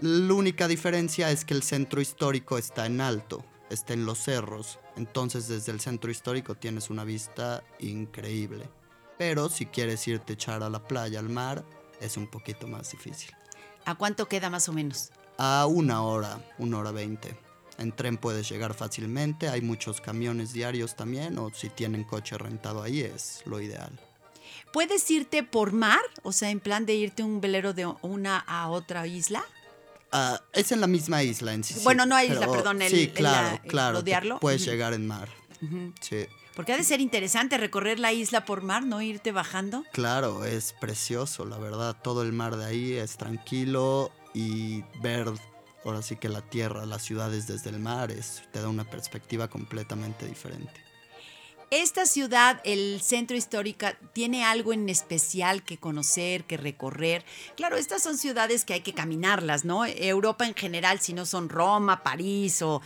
La 0.00 0.34
única 0.34 0.66
diferencia 0.66 1.30
es 1.30 1.44
que 1.44 1.54
el 1.54 1.62
centro 1.62 2.00
histórico 2.00 2.58
está 2.58 2.86
en 2.86 3.00
alto, 3.00 3.44
está 3.72 3.94
en 3.94 4.06
los 4.06 4.18
cerros, 4.18 4.78
entonces 4.96 5.48
desde 5.48 5.72
el 5.72 5.80
centro 5.80 6.10
histórico 6.10 6.54
tienes 6.54 6.90
una 6.90 7.04
vista 7.04 7.64
increíble. 7.78 8.68
Pero 9.18 9.48
si 9.48 9.66
quieres 9.66 10.06
irte 10.08 10.34
echar 10.34 10.62
a 10.62 10.70
la 10.70 10.86
playa, 10.86 11.18
al 11.18 11.28
mar, 11.28 11.64
es 12.00 12.16
un 12.16 12.26
poquito 12.26 12.66
más 12.66 12.90
difícil. 12.90 13.32
¿A 13.84 13.94
cuánto 13.94 14.26
queda 14.26 14.50
más 14.50 14.68
o 14.68 14.72
menos? 14.72 15.10
A 15.38 15.66
una 15.66 16.02
hora, 16.02 16.44
una 16.58 16.78
hora 16.78 16.90
veinte. 16.90 17.36
En 17.78 17.92
tren 17.92 18.16
puedes 18.16 18.48
llegar 18.48 18.74
fácilmente, 18.74 19.48
hay 19.48 19.60
muchos 19.60 20.00
camiones 20.00 20.52
diarios 20.52 20.94
también, 20.94 21.38
o 21.38 21.50
si 21.50 21.68
tienen 21.68 22.04
coche 22.04 22.36
rentado 22.38 22.82
ahí 22.82 23.00
es 23.00 23.42
lo 23.46 23.60
ideal. 23.60 23.98
¿Puedes 24.72 25.10
irte 25.10 25.42
por 25.42 25.72
mar? 25.72 26.00
O 26.22 26.32
sea, 26.32 26.50
en 26.50 26.60
plan 26.60 26.86
de 26.86 26.94
irte 26.94 27.22
un 27.22 27.40
velero 27.40 27.72
de 27.72 27.86
una 28.02 28.38
a 28.38 28.68
otra 28.68 29.06
isla. 29.06 29.44
Ah, 30.12 30.40
es 30.52 30.70
en 30.72 30.80
la 30.80 30.86
misma 30.86 31.22
isla 31.22 31.54
en 31.54 31.64
sí. 31.64 31.80
Bueno, 31.84 32.04
no 32.06 32.14
hay 32.14 32.30
isla, 32.30 32.46
perdón, 32.50 32.82
el- 32.82 32.90
sí, 32.90 33.08
claro, 33.08 33.58
el 33.62 33.68
claro. 33.70 33.98
rodearlo. 33.98 34.38
Puedes 34.40 34.64
llegar 34.64 34.92
en 34.94 35.06
mar. 35.06 35.28
Sí, 36.00 36.26
Porque 36.54 36.72
ha 36.72 36.76
de 36.76 36.84
ser 36.84 37.00
interesante 37.00 37.56
recorrer 37.56 37.98
la 37.98 38.12
isla 38.12 38.44
por 38.44 38.62
mar, 38.62 38.84
no 38.84 39.00
irte 39.00 39.32
bajando. 39.32 39.84
claro, 39.92 40.44
es 40.44 40.74
precioso, 40.80 41.46
la 41.46 41.56
verdad. 41.56 41.96
Todo 42.02 42.22
el 42.22 42.32
mar 42.32 42.56
de 42.56 42.66
ahí 42.66 42.92
es 42.92 43.16
tranquilo 43.16 44.12
y 44.34 44.82
ver, 45.00 45.32
ahora 45.84 46.02
sí 46.02 46.16
que 46.16 46.28
la 46.28 46.42
tierra, 46.42 46.84
las 46.84 47.02
ciudades 47.02 47.46
desde 47.46 47.70
el 47.70 47.78
mar, 47.78 48.10
es, 48.10 48.42
te 48.52 48.60
da 48.60 48.68
una 48.68 48.84
perspectiva 48.84 49.48
completamente 49.48 50.26
diferente. 50.26 50.74
Esta 51.72 52.04
ciudad, 52.04 52.60
el 52.64 53.00
centro 53.00 53.34
histórico, 53.34 53.86
tiene 54.12 54.44
algo 54.44 54.74
en 54.74 54.90
especial 54.90 55.64
que 55.64 55.78
conocer, 55.78 56.44
que 56.44 56.58
recorrer. 56.58 57.24
Claro, 57.56 57.78
estas 57.78 58.02
son 58.02 58.18
ciudades 58.18 58.66
que 58.66 58.74
hay 58.74 58.82
que 58.82 58.92
caminarlas, 58.92 59.64
¿no? 59.64 59.86
Europa 59.86 60.46
en 60.46 60.54
general, 60.54 61.00
si 61.00 61.14
no 61.14 61.24
son 61.24 61.48
Roma, 61.48 62.02
París 62.02 62.60
o, 62.60 62.82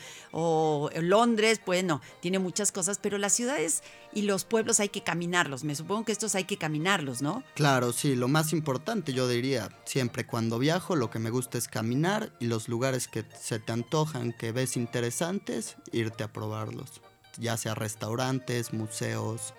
Londres, 1.01 1.61
bueno, 1.67 2.01
tiene 2.21 2.39
muchas 2.39 2.71
cosas, 2.71 3.01
pero 3.03 3.19
las 3.19 3.33
ciudades 3.33 3.83
y 4.13 4.23
los 4.23 4.45
pueblos 4.45 4.79
hay 4.79 4.91
que 4.91 5.03
caminarlos. 5.03 5.65
Me 5.65 5.75
supongo 5.75 6.05
que 6.05 6.13
estos 6.13 6.37
hay 6.37 6.45
que 6.45 6.57
caminarlos, 6.57 7.23
¿no? 7.23 7.43
Claro, 7.57 7.93
sí, 7.93 8.15
lo 8.15 8.29
más 8.29 8.53
importante 8.53 9.13
yo 9.13 9.27
diría, 9.27 9.69
siempre 9.85 10.29
cuando 10.29 10.61
viajo 10.61 10.95
lo 10.95 11.11
que 11.11 11.19
me 11.19 11.31
gusta 11.31 11.59
es 11.59 11.67
caminar 11.67 12.31
y 12.39 12.47
los 12.47 12.69
lugares 12.69 13.09
que 13.09 13.25
se 13.37 13.59
te 13.59 13.73
antojan, 13.73 14.33
que 14.33 14.53
ves 14.53 14.77
interesantes, 14.77 15.75
irte 15.91 16.23
a 16.23 16.33
probarlos. 16.33 17.03
Ya 17.39 17.57
sea 17.57 17.75
restaurantes, 17.75 18.73
museos, 18.73 19.55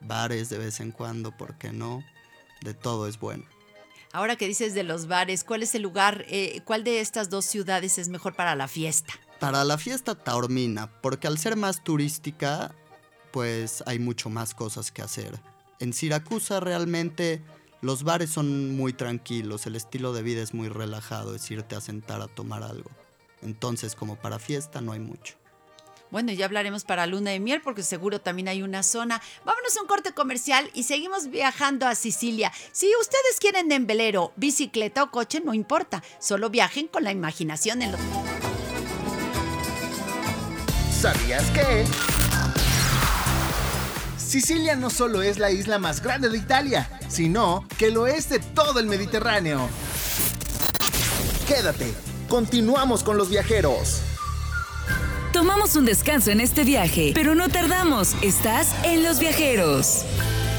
bares 0.00 0.48
de 0.48 0.58
vez 0.58 0.80
en 0.80 0.92
cuando, 0.92 1.36
¿por 1.36 1.56
qué 1.58 1.72
no? 1.72 2.02
De 2.62 2.74
todo 2.74 3.06
es 3.06 3.18
bueno. 3.18 3.44
Ahora 4.12 4.36
que 4.36 4.46
dices 4.46 4.74
de 4.74 4.82
los 4.82 5.08
bares, 5.08 5.44
¿cuál 5.44 5.62
es 5.62 5.74
el 5.74 5.82
lugar, 5.82 6.24
eh, 6.28 6.62
cuál 6.64 6.84
de 6.84 7.00
estas 7.00 7.28
dos 7.28 7.44
ciudades 7.44 7.98
es 7.98 8.08
mejor 8.08 8.34
para 8.34 8.54
la 8.54 8.68
fiesta? 8.68 9.12
Para 9.40 9.64
la 9.64 9.76
fiesta 9.76 10.14
Taormina, 10.14 10.90
porque 11.02 11.26
al 11.26 11.38
ser 11.38 11.56
más 11.56 11.84
turística, 11.84 12.74
pues 13.30 13.82
hay 13.86 13.98
mucho 13.98 14.30
más 14.30 14.54
cosas 14.54 14.90
que 14.90 15.02
hacer. 15.02 15.38
En 15.80 15.92
Siracusa 15.92 16.60
realmente 16.60 17.42
los 17.82 18.04
bares 18.04 18.30
son 18.30 18.74
muy 18.74 18.94
tranquilos, 18.94 19.66
el 19.66 19.76
estilo 19.76 20.14
de 20.14 20.22
vida 20.22 20.42
es 20.42 20.54
muy 20.54 20.68
relajado, 20.68 21.34
es 21.34 21.50
irte 21.50 21.76
a 21.76 21.82
sentar 21.82 22.22
a 22.22 22.28
tomar 22.28 22.62
algo. 22.62 22.90
Entonces, 23.42 23.94
como 23.94 24.16
para 24.16 24.38
fiesta 24.38 24.80
no 24.80 24.92
hay 24.92 25.00
mucho. 25.00 25.34
Bueno, 26.10 26.32
ya 26.32 26.44
hablaremos 26.44 26.84
para 26.84 27.06
luna 27.06 27.30
de 27.30 27.40
miel 27.40 27.60
porque 27.62 27.82
seguro 27.82 28.20
también 28.20 28.48
hay 28.48 28.62
una 28.62 28.82
zona. 28.82 29.20
Vámonos 29.44 29.76
a 29.76 29.82
un 29.82 29.88
corte 29.88 30.12
comercial 30.12 30.70
y 30.74 30.84
seguimos 30.84 31.28
viajando 31.28 31.86
a 31.86 31.94
Sicilia. 31.94 32.52
Si 32.72 32.90
ustedes 33.00 33.40
quieren 33.40 33.72
en 33.72 33.86
velero, 33.86 34.32
bicicleta 34.36 35.02
o 35.02 35.10
coche, 35.10 35.40
no 35.44 35.54
importa. 35.54 36.02
Solo 36.18 36.50
viajen 36.50 36.88
con 36.88 37.04
la 37.04 37.12
imaginación 37.12 37.82
en 37.82 37.92
los... 37.92 38.00
¿Sabías 41.00 41.44
que? 41.50 41.84
Sicilia 44.16 44.74
no 44.76 44.90
solo 44.90 45.22
es 45.22 45.38
la 45.38 45.50
isla 45.50 45.78
más 45.78 46.02
grande 46.02 46.28
de 46.28 46.38
Italia, 46.38 46.90
sino 47.08 47.66
que 47.78 47.90
lo 47.90 48.06
es 48.06 48.28
de 48.28 48.38
todo 48.38 48.80
el 48.80 48.86
Mediterráneo. 48.86 49.68
Quédate, 51.46 51.94
continuamos 52.28 53.04
con 53.04 53.16
los 53.16 53.30
viajeros. 53.30 54.02
Tomamos 55.36 55.76
un 55.76 55.84
descanso 55.84 56.30
en 56.30 56.40
este 56.40 56.64
viaje, 56.64 57.12
pero 57.14 57.34
no 57.34 57.50
tardamos. 57.50 58.16
Estás 58.22 58.74
en 58.86 59.02
Los 59.02 59.18
Viajeros. 59.18 60.06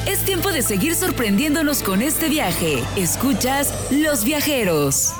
Es 0.05 0.19
tiempo 0.19 0.51
de 0.51 0.61
seguir 0.61 0.93
sorprendiéndonos 0.93 1.81
con 1.81 2.03
este 2.03 2.29
viaje. 2.29 2.83
Escuchas 2.95 3.73
Los 3.89 4.23
Viajeros. 4.23 5.13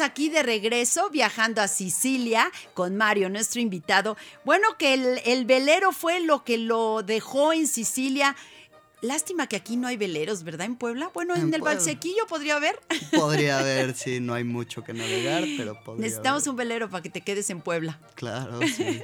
Aquí 0.00 0.28
de 0.28 0.42
regreso, 0.42 1.10
viajando 1.10 1.62
a 1.62 1.68
Sicilia 1.68 2.50
con 2.74 2.96
Mario, 2.96 3.28
nuestro 3.28 3.60
invitado. 3.60 4.16
Bueno, 4.44 4.76
que 4.78 4.94
el 5.24 5.44
velero 5.44 5.92
fue 5.92 6.20
lo 6.20 6.44
que 6.44 6.58
lo 6.58 7.02
dejó 7.02 7.52
en 7.52 7.66
Sicilia. 7.66 8.36
Lástima 9.00 9.46
que 9.46 9.54
aquí 9.56 9.76
no 9.76 9.86
hay 9.86 9.96
veleros, 9.96 10.42
¿verdad? 10.42 10.66
En 10.66 10.74
Puebla. 10.76 11.10
Bueno, 11.14 11.34
en, 11.34 11.42
En 11.42 11.54
el 11.54 11.60
Puebla. 11.60 11.76
Valsequillo 11.76 12.26
podría 12.28 12.56
haber. 12.56 12.80
Podría 13.12 13.60
haber, 13.60 13.94
sí, 13.94 14.18
no 14.20 14.34
hay 14.34 14.42
mucho 14.44 14.82
que 14.82 14.92
navegar, 14.92 15.44
pero 15.56 15.80
podría 15.84 16.06
Necesitamos 16.06 16.42
haber. 16.42 16.50
un 16.50 16.56
velero 16.56 16.90
para 16.90 17.02
que 17.02 17.10
te 17.10 17.20
quedes 17.20 17.48
en 17.50 17.60
Puebla. 17.60 18.00
Claro, 18.16 18.58
sí. 18.76 19.00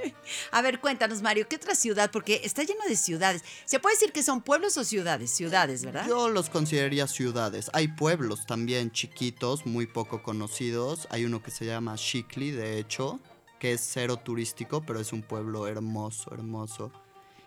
A 0.50 0.62
ver, 0.62 0.80
cuéntanos, 0.80 1.22
Mario, 1.22 1.46
¿qué 1.48 1.56
otra 1.56 1.74
ciudad? 1.76 2.10
Porque 2.10 2.40
está 2.42 2.62
lleno 2.64 2.84
de 2.88 2.96
ciudades. 2.96 3.42
¿Se 3.66 3.78
puede 3.78 3.94
decir 3.94 4.12
que 4.12 4.22
son 4.24 4.42
pueblos 4.42 4.76
o 4.78 4.84
ciudades? 4.84 5.30
Ciudades, 5.30 5.84
¿verdad? 5.84 6.06
Yo 6.08 6.28
los 6.28 6.50
consideraría 6.50 7.06
ciudades. 7.06 7.70
Hay 7.72 7.88
pueblos 7.88 8.46
también 8.46 8.90
chiquitos, 8.90 9.64
muy 9.64 9.86
poco 9.86 10.22
conocidos. 10.22 11.06
Hay 11.10 11.24
uno 11.24 11.42
que 11.42 11.50
se 11.52 11.66
llama 11.66 11.94
Shikli, 11.96 12.50
de 12.50 12.78
hecho, 12.78 13.20
que 13.60 13.72
es 13.74 13.80
cero 13.80 14.16
turístico, 14.16 14.82
pero 14.84 14.98
es 15.00 15.12
un 15.12 15.22
pueblo 15.22 15.66
hermoso, 15.68 16.32
hermoso. 16.34 16.90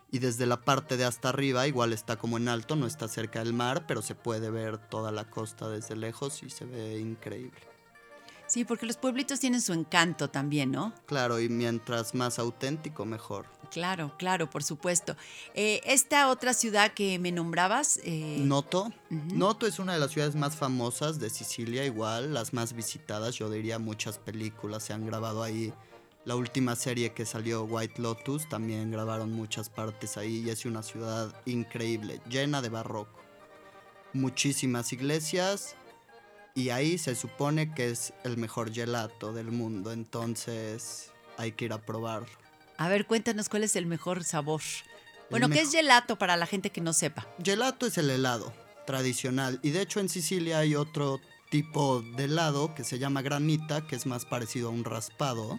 Y 0.10 0.20
desde 0.20 0.46
la 0.46 0.62
parte 0.62 0.96
de 0.96 1.06
hasta 1.06 1.30
arriba, 1.30 1.68
igual 1.68 1.92
está 1.92 2.16
como 2.16 2.38
en 2.38 2.48
alto, 2.48 2.76
no 2.76 2.88
está 2.88 3.08
cerca 3.08 3.40
del 3.40 3.54
mar, 3.54 3.86
pero 3.88 4.02
se 4.02 4.16
puede 4.16 4.50
ver 4.50 4.78
toda 4.78 5.12
la 5.12 5.30
costa 5.30 5.68
desde 5.68 5.96
lejos 5.96 6.44
y 6.44 6.50
se 6.50 6.66
ve 6.66 7.00
increíble. 7.00 7.60
Sí, 8.48 8.64
porque 8.64 8.86
los 8.86 8.96
pueblitos 8.96 9.42
tienen 9.42 9.62
su 9.62 9.74
encanto 9.74 10.30
también, 10.30 10.72
¿no? 10.72 10.94
Claro, 11.06 11.42
y 11.42 11.50
mientras 11.50 12.16
más 12.16 12.40
auténtico, 12.40 13.06
mejor. 13.06 13.46
Claro, 13.72 14.14
claro, 14.18 14.50
por 14.50 14.64
supuesto. 14.64 15.18
Eh, 15.54 15.82
esta 15.84 16.30
otra 16.30 16.54
ciudad 16.54 16.94
que 16.94 17.20
me 17.20 17.34
nombrabas, 17.34 18.00
eh, 18.04 18.38
Noto. 18.40 18.94
Noto 19.10 19.68
es 19.68 19.80
una 19.80 19.94
de 19.94 20.00
las 20.00 20.12
ciudades 20.12 20.36
más 20.36 20.56
famosas 20.56 21.20
de 21.20 21.30
Sicilia, 21.30 21.84
igual, 21.84 22.34
las 22.34 22.54
más 22.54 22.72
visitadas. 22.72 23.36
Yo 23.36 23.50
diría 23.50 23.80
muchas 23.80 24.18
películas 24.18 24.84
se 24.84 24.94
han 24.94 25.06
grabado 25.06 25.44
ahí. 25.44 25.74
La 26.28 26.36
última 26.36 26.76
serie 26.76 27.14
que 27.14 27.26
salió, 27.26 27.64
White 27.64 28.02
Lotus, 28.02 28.50
también 28.50 28.92
grabaron 28.92 29.32
muchas 29.32 29.70
partes 29.70 30.18
ahí 30.18 30.44
y 30.46 30.50
es 30.50 30.66
una 30.66 30.84
ciudad 30.84 31.34
increíble, 31.46 32.20
llena 32.30 32.62
de 32.62 32.68
barroco. 32.68 33.22
Muchísimas 34.12 34.92
iglesias 34.92 35.78
y 36.54 36.70
ahí 36.70 36.98
se 36.98 37.16
supone 37.16 37.74
que 37.74 37.92
es 37.92 38.12
el 38.26 38.36
mejor 38.36 38.74
gelato 38.74 39.32
del 39.32 39.52
mundo, 39.52 39.94
entonces 39.94 41.14
hay 41.38 41.54
que 41.54 41.64
ir 41.64 41.72
a 41.72 41.78
probarlo. 41.78 42.28
a 42.78 42.90
ver, 42.90 43.08
cuéntanos 43.08 43.48
cuál 43.48 43.64
es 43.64 43.78
el 43.78 43.86
mejor 43.86 44.26
sabor. 44.26 44.62
Bueno, 45.30 45.48
¿qué 45.48 45.62
es 45.62 45.72
gelato 45.72 46.18
para 46.18 46.36
la 46.36 46.46
gente 46.46 46.72
que 46.72 46.82
no 46.82 46.92
sepa? 46.92 47.26
Gelato 47.42 47.86
es 47.86 47.98
el 47.98 48.10
helado 48.10 48.52
tradicional 48.86 49.62
y 49.64 49.70
de 49.70 49.84
hecho 49.84 50.02
en 50.02 50.10
Sicilia 50.10 50.60
hay 50.60 50.76
otro 50.76 51.22
tipo 51.50 52.02
de 52.02 52.26
helado 52.26 52.76
que 52.76 52.84
se 52.84 53.00
llama 53.00 53.22
granita, 53.22 53.88
que 53.88 53.96
es 53.96 54.06
más 54.06 54.26
parecido 54.26 54.68
a 54.68 54.72
un 54.72 54.84
raspado, 54.84 55.58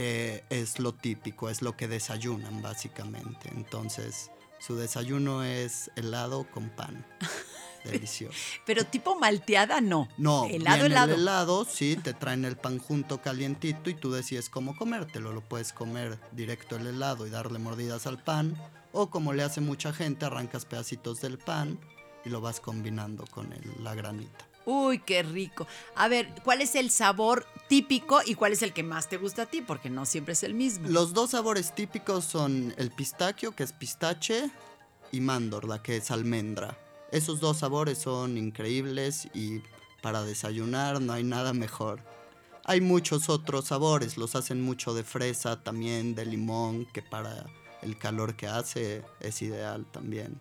que 0.00 0.44
es 0.48 0.78
lo 0.78 0.94
típico, 0.94 1.50
es 1.50 1.60
lo 1.60 1.76
que 1.76 1.86
desayunan 1.86 2.62
básicamente. 2.62 3.50
Entonces 3.54 4.30
su 4.58 4.74
desayuno 4.76 5.42
es 5.44 5.90
helado 5.94 6.46
con 6.50 6.70
pan. 6.70 7.04
Delicioso. 7.84 8.34
Pero 8.64 8.84
tipo 8.84 9.18
malteada, 9.18 9.82
no. 9.82 10.08
No, 10.16 10.46
helado, 10.46 10.86
helado. 10.86 11.14
el 11.14 11.20
helado, 11.20 11.64
sí, 11.66 11.96
te 12.02 12.14
traen 12.14 12.46
el 12.46 12.56
pan 12.56 12.78
junto 12.78 13.20
calientito 13.20 13.90
y 13.90 13.94
tú 13.94 14.10
decides 14.10 14.48
cómo 14.48 14.74
comértelo. 14.74 15.32
Lo 15.32 15.42
puedes 15.42 15.72
comer 15.74 16.18
directo 16.32 16.76
el 16.76 16.86
helado 16.86 17.26
y 17.26 17.30
darle 17.30 17.58
mordidas 17.58 18.06
al 18.06 18.22
pan. 18.22 18.54
O 18.92 19.10
como 19.10 19.34
le 19.34 19.42
hace 19.42 19.60
mucha 19.60 19.92
gente, 19.92 20.24
arrancas 20.24 20.64
pedacitos 20.64 21.20
del 21.20 21.36
pan 21.38 21.78
y 22.24 22.30
lo 22.30 22.40
vas 22.40 22.60
combinando 22.60 23.24
con 23.26 23.52
el- 23.52 23.84
la 23.84 23.94
granita. 23.94 24.46
Uy, 24.70 25.00
qué 25.00 25.24
rico. 25.24 25.66
A 25.96 26.06
ver, 26.06 26.32
¿cuál 26.44 26.62
es 26.62 26.76
el 26.76 26.92
sabor 26.92 27.44
típico 27.68 28.20
y 28.24 28.36
cuál 28.36 28.52
es 28.52 28.62
el 28.62 28.72
que 28.72 28.84
más 28.84 29.08
te 29.08 29.16
gusta 29.16 29.42
a 29.42 29.46
ti? 29.46 29.62
Porque 29.62 29.90
no 29.90 30.06
siempre 30.06 30.34
es 30.34 30.44
el 30.44 30.54
mismo. 30.54 30.88
Los 30.88 31.12
dos 31.12 31.30
sabores 31.30 31.74
típicos 31.74 32.24
son 32.24 32.72
el 32.76 32.92
pistacho, 32.92 33.50
que 33.50 33.64
es 33.64 33.72
pistache, 33.72 34.48
y 35.10 35.20
mandorla, 35.20 35.82
que 35.82 35.96
es 35.96 36.12
almendra. 36.12 36.78
Esos 37.10 37.40
dos 37.40 37.58
sabores 37.58 37.98
son 37.98 38.38
increíbles 38.38 39.28
y 39.34 39.60
para 40.02 40.22
desayunar 40.22 41.00
no 41.00 41.14
hay 41.14 41.24
nada 41.24 41.52
mejor. 41.52 42.00
Hay 42.64 42.80
muchos 42.80 43.28
otros 43.28 43.64
sabores, 43.64 44.16
los 44.16 44.36
hacen 44.36 44.60
mucho 44.60 44.94
de 44.94 45.02
fresa, 45.02 45.64
también 45.64 46.14
de 46.14 46.26
limón, 46.26 46.86
que 46.92 47.02
para 47.02 47.44
el 47.82 47.98
calor 47.98 48.36
que 48.36 48.46
hace 48.46 49.02
es 49.18 49.42
ideal 49.42 49.84
también. 49.90 50.38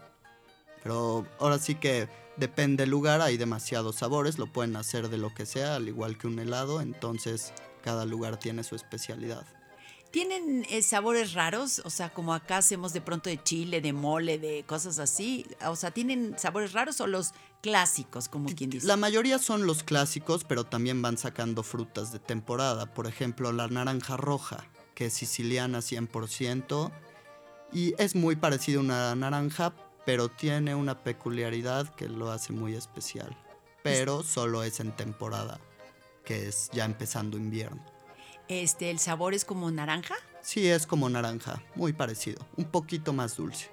Pero 0.83 1.25
ahora 1.39 1.59
sí 1.59 1.75
que 1.75 2.07
depende 2.37 2.83
del 2.83 2.91
lugar, 2.91 3.21
hay 3.21 3.37
demasiados 3.37 3.97
sabores, 3.97 4.37
lo 4.37 4.47
pueden 4.47 4.75
hacer 4.75 5.09
de 5.09 5.17
lo 5.17 5.33
que 5.33 5.45
sea, 5.45 5.75
al 5.75 5.87
igual 5.87 6.17
que 6.17 6.27
un 6.27 6.39
helado, 6.39 6.81
entonces 6.81 7.53
cada 7.83 8.05
lugar 8.05 8.37
tiene 8.37 8.63
su 8.63 8.75
especialidad. 8.75 9.45
¿Tienen 10.11 10.65
eh, 10.69 10.81
sabores 10.81 11.33
raros? 11.33 11.83
O 11.85 11.91
sea, 11.91 12.09
como 12.11 12.33
acá 12.33 12.57
hacemos 12.57 12.93
de 12.93 13.01
pronto 13.01 13.29
de 13.29 13.41
chile, 13.43 13.79
de 13.79 13.93
mole, 13.93 14.39
de 14.39 14.63
cosas 14.65 14.97
así. 14.97 15.45
O 15.67 15.75
sea, 15.75 15.91
¿tienen 15.91 16.35
sabores 16.39 16.73
raros 16.73 16.99
o 16.99 17.05
los 17.05 17.33
clásicos, 17.61 18.27
como 18.27 18.49
quien 18.55 18.71
dice? 18.71 18.87
La 18.87 18.97
mayoría 18.97 19.37
son 19.37 19.67
los 19.67 19.83
clásicos, 19.83 20.45
pero 20.45 20.63
también 20.63 21.03
van 21.03 21.19
sacando 21.19 21.61
frutas 21.61 22.11
de 22.11 22.17
temporada. 22.17 22.91
Por 22.91 23.05
ejemplo, 23.05 23.51
la 23.51 23.67
naranja 23.67 24.17
roja, 24.17 24.65
que 24.95 25.07
es 25.07 25.13
siciliana 25.13 25.79
100%, 25.79 26.91
y 27.71 27.93
es 27.99 28.15
muy 28.15 28.35
parecida 28.35 28.79
a 28.79 28.81
una 28.81 29.15
naranja, 29.15 29.75
pero 30.09 30.27
tiene 30.27 30.73
una 30.73 31.03
peculiaridad 31.03 31.87
que 31.93 32.09
lo 32.09 32.31
hace 32.31 32.51
muy 32.51 32.73
especial. 32.73 33.37
Pero 33.83 34.23
solo 34.23 34.63
es 34.63 34.79
en 34.79 34.91
temporada, 34.91 35.59
que 36.25 36.47
es 36.47 36.71
ya 36.73 36.85
empezando 36.85 37.37
invierno. 37.37 37.85
Este, 38.47 38.89
¿El 38.89 38.97
sabor 38.97 39.35
es 39.35 39.45
como 39.45 39.69
naranja? 39.69 40.15
Sí, 40.41 40.67
es 40.67 40.87
como 40.87 41.09
naranja, 41.09 41.61
muy 41.75 41.93
parecido, 41.93 42.43
un 42.57 42.65
poquito 42.65 43.13
más 43.13 43.37
dulce. 43.37 43.69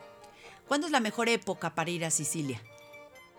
¿Cuándo 0.69 0.87
es 0.87 0.93
la 0.93 1.01
mejor 1.01 1.31
época 1.31 1.75
para 1.75 1.89
ir 1.89 2.05
a 2.05 2.11
Sicilia? 2.11 2.61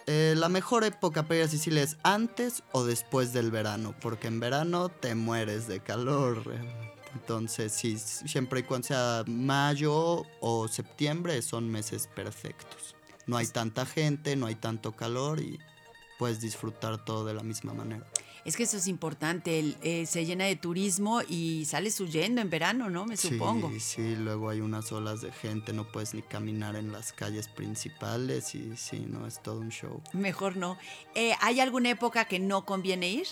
Eh, 0.07 0.33
la 0.35 0.49
mejor 0.49 0.83
época 0.83 1.21
para 1.21 1.35
ir 1.35 1.43
a 1.43 1.49
Sicilia 1.49 1.83
es 1.83 1.97
antes 2.01 2.63
o 2.71 2.83
después 2.83 3.31
del 3.31 3.51
verano, 3.51 3.93
porque 4.01 4.27
en 4.27 4.39
verano 4.39 4.89
te 4.89 5.13
mueres 5.13 5.67
de 5.67 5.81
calor. 5.81 6.41
Entonces, 7.21 7.71
sí, 7.73 7.97
siempre 7.97 8.59
y 8.59 8.63
cuando 8.63 8.87
sea 8.87 9.23
mayo 9.27 10.25
o 10.39 10.67
septiembre 10.67 11.41
son 11.41 11.69
meses 11.69 12.07
perfectos. 12.15 12.95
No 13.25 13.37
hay 13.37 13.47
tanta 13.47 13.85
gente, 13.85 14.35
no 14.35 14.45
hay 14.45 14.55
tanto 14.55 14.95
calor 14.95 15.39
y 15.41 15.59
puedes 16.19 16.39
disfrutar 16.39 17.03
todo 17.03 17.25
de 17.25 17.33
la 17.33 17.43
misma 17.43 17.73
manera. 17.73 18.05
Es 18.45 18.55
que 18.55 18.63
eso 18.63 18.77
es 18.77 18.87
importante, 18.87 19.59
el- 19.59 19.75
eh, 19.81 20.05
se 20.05 20.25
llena 20.25 20.45
de 20.45 20.55
turismo 20.55 21.21
y 21.27 21.65
sales 21.65 21.99
huyendo 21.99 22.39
en 22.39 22.49
verano, 22.49 22.89
¿no? 22.89 23.05
Me 23.05 23.17
supongo. 23.17 23.69
Sí, 23.71 23.79
sí, 23.81 24.15
luego 24.15 24.49
hay 24.49 24.61
unas 24.61 24.89
olas 24.93 25.21
de 25.21 25.31
gente, 25.33 25.73
no 25.73 25.91
puedes 25.91 26.13
ni 26.13 26.21
caminar 26.21 26.77
en 26.77 26.93
las 26.93 27.11
calles 27.11 27.49
principales 27.49 28.55
y 28.55 28.77
sí, 28.77 28.99
no, 29.05 29.27
es 29.27 29.41
todo 29.43 29.59
un 29.59 29.69
show. 29.69 30.01
Mejor 30.13 30.55
no. 30.55 30.77
Eh, 31.13 31.33
¿Hay 31.41 31.59
alguna 31.59 31.89
época 31.89 32.23
que 32.25 32.39
no 32.39 32.63
conviene 32.63 33.09
ir? 33.09 33.27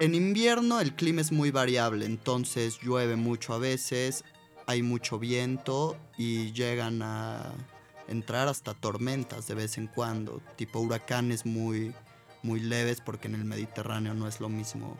En 0.00 0.14
invierno 0.14 0.78
el 0.78 0.94
clima 0.94 1.20
es 1.22 1.32
muy 1.32 1.50
variable, 1.50 2.06
entonces 2.06 2.78
llueve 2.80 3.16
mucho 3.16 3.52
a 3.52 3.58
veces, 3.58 4.22
hay 4.66 4.80
mucho 4.80 5.18
viento 5.18 5.96
y 6.16 6.52
llegan 6.52 7.02
a 7.02 7.52
entrar 8.06 8.46
hasta 8.46 8.74
tormentas 8.74 9.48
de 9.48 9.56
vez 9.56 9.76
en 9.76 9.88
cuando, 9.88 10.40
tipo 10.54 10.78
huracanes 10.78 11.44
muy, 11.44 11.92
muy 12.44 12.60
leves 12.60 13.00
porque 13.00 13.26
en 13.26 13.34
el 13.34 13.44
Mediterráneo 13.44 14.14
no 14.14 14.28
es 14.28 14.38
lo 14.38 14.48
mismo 14.48 14.96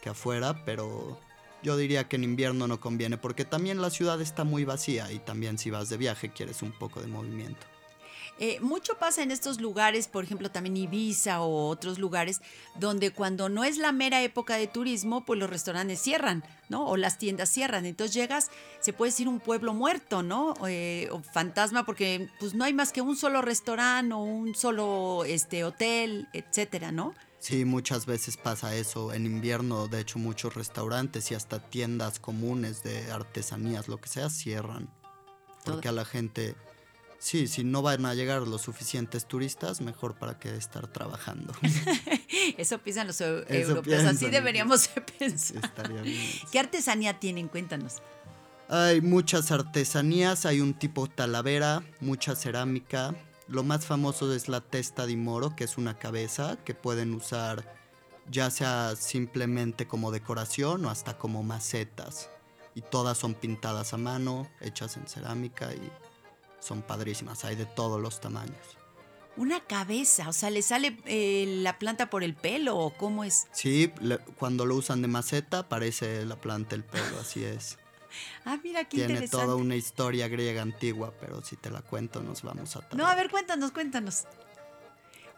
que 0.00 0.08
afuera, 0.08 0.64
pero 0.64 1.20
yo 1.62 1.76
diría 1.76 2.08
que 2.08 2.16
en 2.16 2.24
invierno 2.24 2.66
no 2.66 2.80
conviene 2.80 3.18
porque 3.18 3.44
también 3.44 3.82
la 3.82 3.90
ciudad 3.90 4.18
está 4.22 4.44
muy 4.44 4.64
vacía 4.64 5.12
y 5.12 5.18
también 5.18 5.58
si 5.58 5.70
vas 5.70 5.90
de 5.90 5.98
viaje 5.98 6.30
quieres 6.30 6.62
un 6.62 6.72
poco 6.72 7.02
de 7.02 7.06
movimiento. 7.06 7.66
Eh, 8.38 8.58
mucho 8.60 8.98
pasa 8.98 9.22
en 9.22 9.30
estos 9.30 9.60
lugares, 9.60 10.08
por 10.08 10.24
ejemplo, 10.24 10.50
también 10.50 10.76
Ibiza 10.76 11.40
o 11.42 11.68
otros 11.68 11.98
lugares, 11.98 12.40
donde 12.76 13.10
cuando 13.10 13.48
no 13.48 13.64
es 13.64 13.76
la 13.78 13.92
mera 13.92 14.22
época 14.22 14.56
de 14.56 14.66
turismo, 14.66 15.24
pues 15.24 15.38
los 15.38 15.48
restaurantes 15.50 16.00
cierran, 16.00 16.44
¿no? 16.68 16.86
O 16.86 16.96
las 16.96 17.18
tiendas 17.18 17.48
cierran. 17.50 17.86
Entonces 17.86 18.14
llegas, 18.14 18.50
se 18.80 18.92
puede 18.92 19.10
decir 19.12 19.28
un 19.28 19.40
pueblo 19.40 19.74
muerto, 19.74 20.22
¿no? 20.22 20.54
Eh, 20.66 21.08
o 21.12 21.20
fantasma, 21.22 21.84
porque 21.84 22.28
pues 22.40 22.54
no 22.54 22.64
hay 22.64 22.72
más 22.74 22.92
que 22.92 23.00
un 23.00 23.16
solo 23.16 23.42
restaurante 23.42 24.14
o 24.14 24.18
un 24.18 24.54
solo 24.54 25.24
este, 25.24 25.64
hotel, 25.64 26.28
etcétera, 26.32 26.92
¿no? 26.92 27.14
Sí, 27.38 27.64
muchas 27.64 28.06
veces 28.06 28.36
pasa 28.36 28.76
eso. 28.76 29.12
En 29.12 29.26
invierno, 29.26 29.88
de 29.88 29.98
hecho, 30.00 30.20
muchos 30.20 30.54
restaurantes 30.54 31.28
y 31.32 31.34
hasta 31.34 31.58
tiendas 31.58 32.20
comunes 32.20 32.84
de 32.84 33.10
artesanías, 33.10 33.88
lo 33.88 33.96
que 33.98 34.08
sea, 34.08 34.30
cierran. 34.30 34.88
Todo- 35.64 35.74
Porque 35.74 35.88
a 35.88 35.92
la 35.92 36.04
gente 36.04 36.54
Sí, 37.22 37.46
si 37.46 37.62
no 37.62 37.82
van 37.82 38.04
a 38.04 38.14
llegar 38.14 38.48
los 38.48 38.62
suficientes 38.62 39.26
turistas, 39.26 39.80
mejor 39.80 40.16
para 40.16 40.40
que 40.40 40.56
estar 40.56 40.88
trabajando. 40.88 41.54
Eso 42.58 42.78
piensan 42.78 43.06
los 43.06 43.20
Eso 43.20 43.44
europeos, 43.48 44.02
así 44.02 44.26
deberíamos 44.26 44.92
de 44.92 45.02
pensar. 45.02 45.64
Estaría 45.64 46.02
bien. 46.02 46.20
¿Qué 46.50 46.58
artesanía 46.58 47.20
tienen? 47.20 47.46
Cuéntanos. 47.46 48.02
Hay 48.68 49.00
muchas 49.00 49.52
artesanías, 49.52 50.46
hay 50.46 50.60
un 50.60 50.74
tipo 50.74 51.06
talavera, 51.06 51.84
mucha 52.00 52.34
cerámica. 52.34 53.14
Lo 53.46 53.62
más 53.62 53.86
famoso 53.86 54.34
es 54.34 54.48
la 54.48 54.60
testa 54.60 55.06
de 55.06 55.16
moro, 55.16 55.54
que 55.54 55.62
es 55.62 55.78
una 55.78 55.96
cabeza 55.96 56.58
que 56.64 56.74
pueden 56.74 57.14
usar 57.14 57.72
ya 58.28 58.50
sea 58.50 58.96
simplemente 58.96 59.86
como 59.86 60.10
decoración 60.10 60.84
o 60.86 60.90
hasta 60.90 61.18
como 61.18 61.44
macetas. 61.44 62.30
Y 62.74 62.80
todas 62.80 63.16
son 63.16 63.34
pintadas 63.34 63.94
a 63.94 63.96
mano, 63.96 64.50
hechas 64.60 64.96
en 64.96 65.06
cerámica 65.06 65.72
y 65.72 65.88
son 66.62 66.80
padrísimas. 66.82 67.44
Hay 67.44 67.56
de 67.56 67.66
todos 67.66 68.00
los 68.00 68.20
tamaños. 68.20 68.56
Una 69.36 69.60
cabeza, 69.60 70.28
o 70.28 70.32
sea, 70.32 70.50
¿le 70.50 70.60
sale 70.62 70.98
eh, 71.06 71.46
la 71.62 71.78
planta 71.78 72.10
por 72.10 72.22
el 72.22 72.34
pelo 72.34 72.76
o 72.78 72.90
cómo 72.96 73.24
es? 73.24 73.46
Sí, 73.52 73.90
le- 74.00 74.18
cuando 74.18 74.66
lo 74.66 74.74
usan 74.76 75.00
de 75.02 75.08
maceta 75.08 75.68
parece 75.68 76.24
la 76.26 76.36
planta 76.36 76.74
el 76.74 76.84
pelo, 76.84 77.18
así 77.20 77.42
es. 77.44 77.78
Ah, 78.44 78.58
mira, 78.62 78.84
qué 78.84 78.98
Tiene 78.98 79.14
interesante. 79.14 79.46
toda 79.46 79.56
una 79.56 79.74
historia 79.74 80.28
griega 80.28 80.60
antigua, 80.60 81.14
pero 81.18 81.42
si 81.42 81.56
te 81.56 81.70
la 81.70 81.80
cuento 81.80 82.22
nos 82.22 82.42
vamos 82.42 82.76
a 82.76 82.80
No, 82.80 82.88
tardar. 82.88 83.06
a 83.10 83.14
ver, 83.14 83.30
cuéntanos, 83.30 83.70
cuéntanos. 83.70 84.24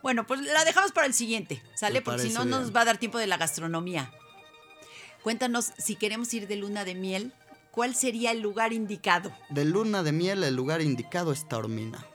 Bueno, 0.02 0.26
pues 0.26 0.40
la 0.40 0.64
dejamos 0.64 0.90
para 0.90 1.06
el 1.06 1.14
siguiente, 1.14 1.62
¿sale? 1.76 2.02
Porque 2.02 2.22
si 2.22 2.28
no, 2.30 2.40
no 2.40 2.46
bien. 2.46 2.60
nos 2.62 2.74
va 2.74 2.80
a 2.80 2.84
dar 2.86 2.98
tiempo 2.98 3.18
de 3.18 3.28
la 3.28 3.36
gastronomía. 3.36 4.10
Cuéntanos, 5.22 5.72
si 5.78 5.94
queremos 5.94 6.34
ir 6.34 6.48
de 6.48 6.56
luna 6.56 6.84
de 6.84 6.96
miel, 6.96 7.32
¿cuál 7.74 7.96
sería 7.96 8.30
el 8.30 8.40
lugar 8.40 8.72
indicado? 8.72 9.32
De 9.50 9.64
luna 9.64 10.04
de 10.04 10.12
miel, 10.12 10.44
el 10.44 10.54
lugar 10.54 10.80
indicado 10.80 11.32
es 11.32 11.48
Taormina, 11.48 12.06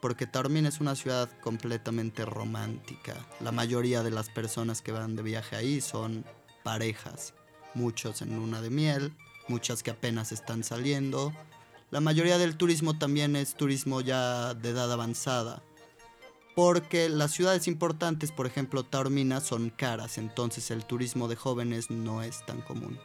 porque 0.00 0.26
Taormina 0.26 0.68
es 0.68 0.80
una 0.80 0.96
ciudad 0.96 1.30
completamente 1.40 2.26
romántica. 2.26 3.14
La 3.40 3.52
mayoría 3.52 4.02
de 4.02 4.10
las 4.10 4.28
personas 4.28 4.82
que 4.82 4.90
van 4.90 5.14
de 5.14 5.22
viaje 5.22 5.54
ahí 5.54 5.80
son 5.80 6.24
parejas, 6.64 7.32
muchos 7.74 8.22
en 8.22 8.34
luna 8.34 8.60
de 8.60 8.70
miel, 8.70 9.12
muchas 9.46 9.84
que 9.84 9.92
apenas 9.92 10.32
están 10.32 10.64
saliendo. 10.64 11.32
La 11.92 12.00
mayoría 12.00 12.36
del 12.36 12.56
turismo 12.56 12.98
también 12.98 13.36
es 13.36 13.54
turismo 13.54 14.00
ya 14.00 14.54
de 14.54 14.70
edad 14.70 14.92
avanzada, 14.92 15.62
porque 16.56 17.08
las 17.08 17.30
ciudades 17.30 17.68
importantes, 17.68 18.32
por 18.32 18.46
ejemplo 18.46 18.82
Taormina, 18.82 19.40
son 19.40 19.70
caras, 19.70 20.18
entonces 20.18 20.72
el 20.72 20.84
turismo 20.84 21.28
de 21.28 21.36
jóvenes 21.36 21.88
no 21.88 22.24
es 22.24 22.44
tan 22.46 22.62
común. 22.62 22.98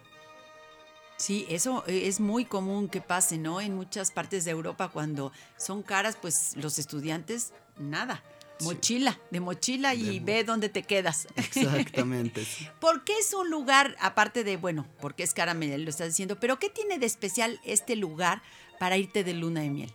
Sí, 1.19 1.45
eso 1.49 1.83
eh, 1.85 2.03
es 2.07 2.21
muy 2.21 2.45
común 2.45 2.87
que 2.87 3.01
pase, 3.01 3.37
¿no? 3.37 3.59
En 3.59 3.75
muchas 3.75 4.09
partes 4.09 4.45
de 4.45 4.51
Europa 4.51 4.87
cuando 4.87 5.33
son 5.57 5.83
caras, 5.83 6.17
pues 6.19 6.53
los 6.55 6.79
estudiantes, 6.79 7.51
nada. 7.77 8.23
Sí. 8.57 8.65
Mochila, 8.65 9.19
de 9.29 9.39
mochila 9.41 9.93
y 9.95 10.19
De 10.19 10.25
ve 10.25 10.43
dónde 10.45 10.69
te 10.69 10.83
quedas. 10.83 11.27
Exactamente. 11.35 12.47
¿Por 12.79 13.03
qué 13.03 13.17
es 13.17 13.33
un 13.33 13.49
lugar, 13.49 13.97
aparte 13.99 14.45
de, 14.45 14.55
bueno, 14.55 14.87
porque 15.01 15.23
es 15.23 15.33
cara, 15.33 15.53
me 15.53 15.77
lo 15.77 15.89
estás 15.89 16.07
diciendo, 16.07 16.39
pero 16.39 16.57
qué 16.57 16.69
tiene 16.69 16.99
de 16.99 17.05
especial 17.05 17.59
este 17.65 17.97
lugar 17.97 18.41
para 18.79 18.95
irte 18.95 19.25
de 19.25 19.33
luna 19.33 19.59
de 19.59 19.69
miel? 19.69 19.93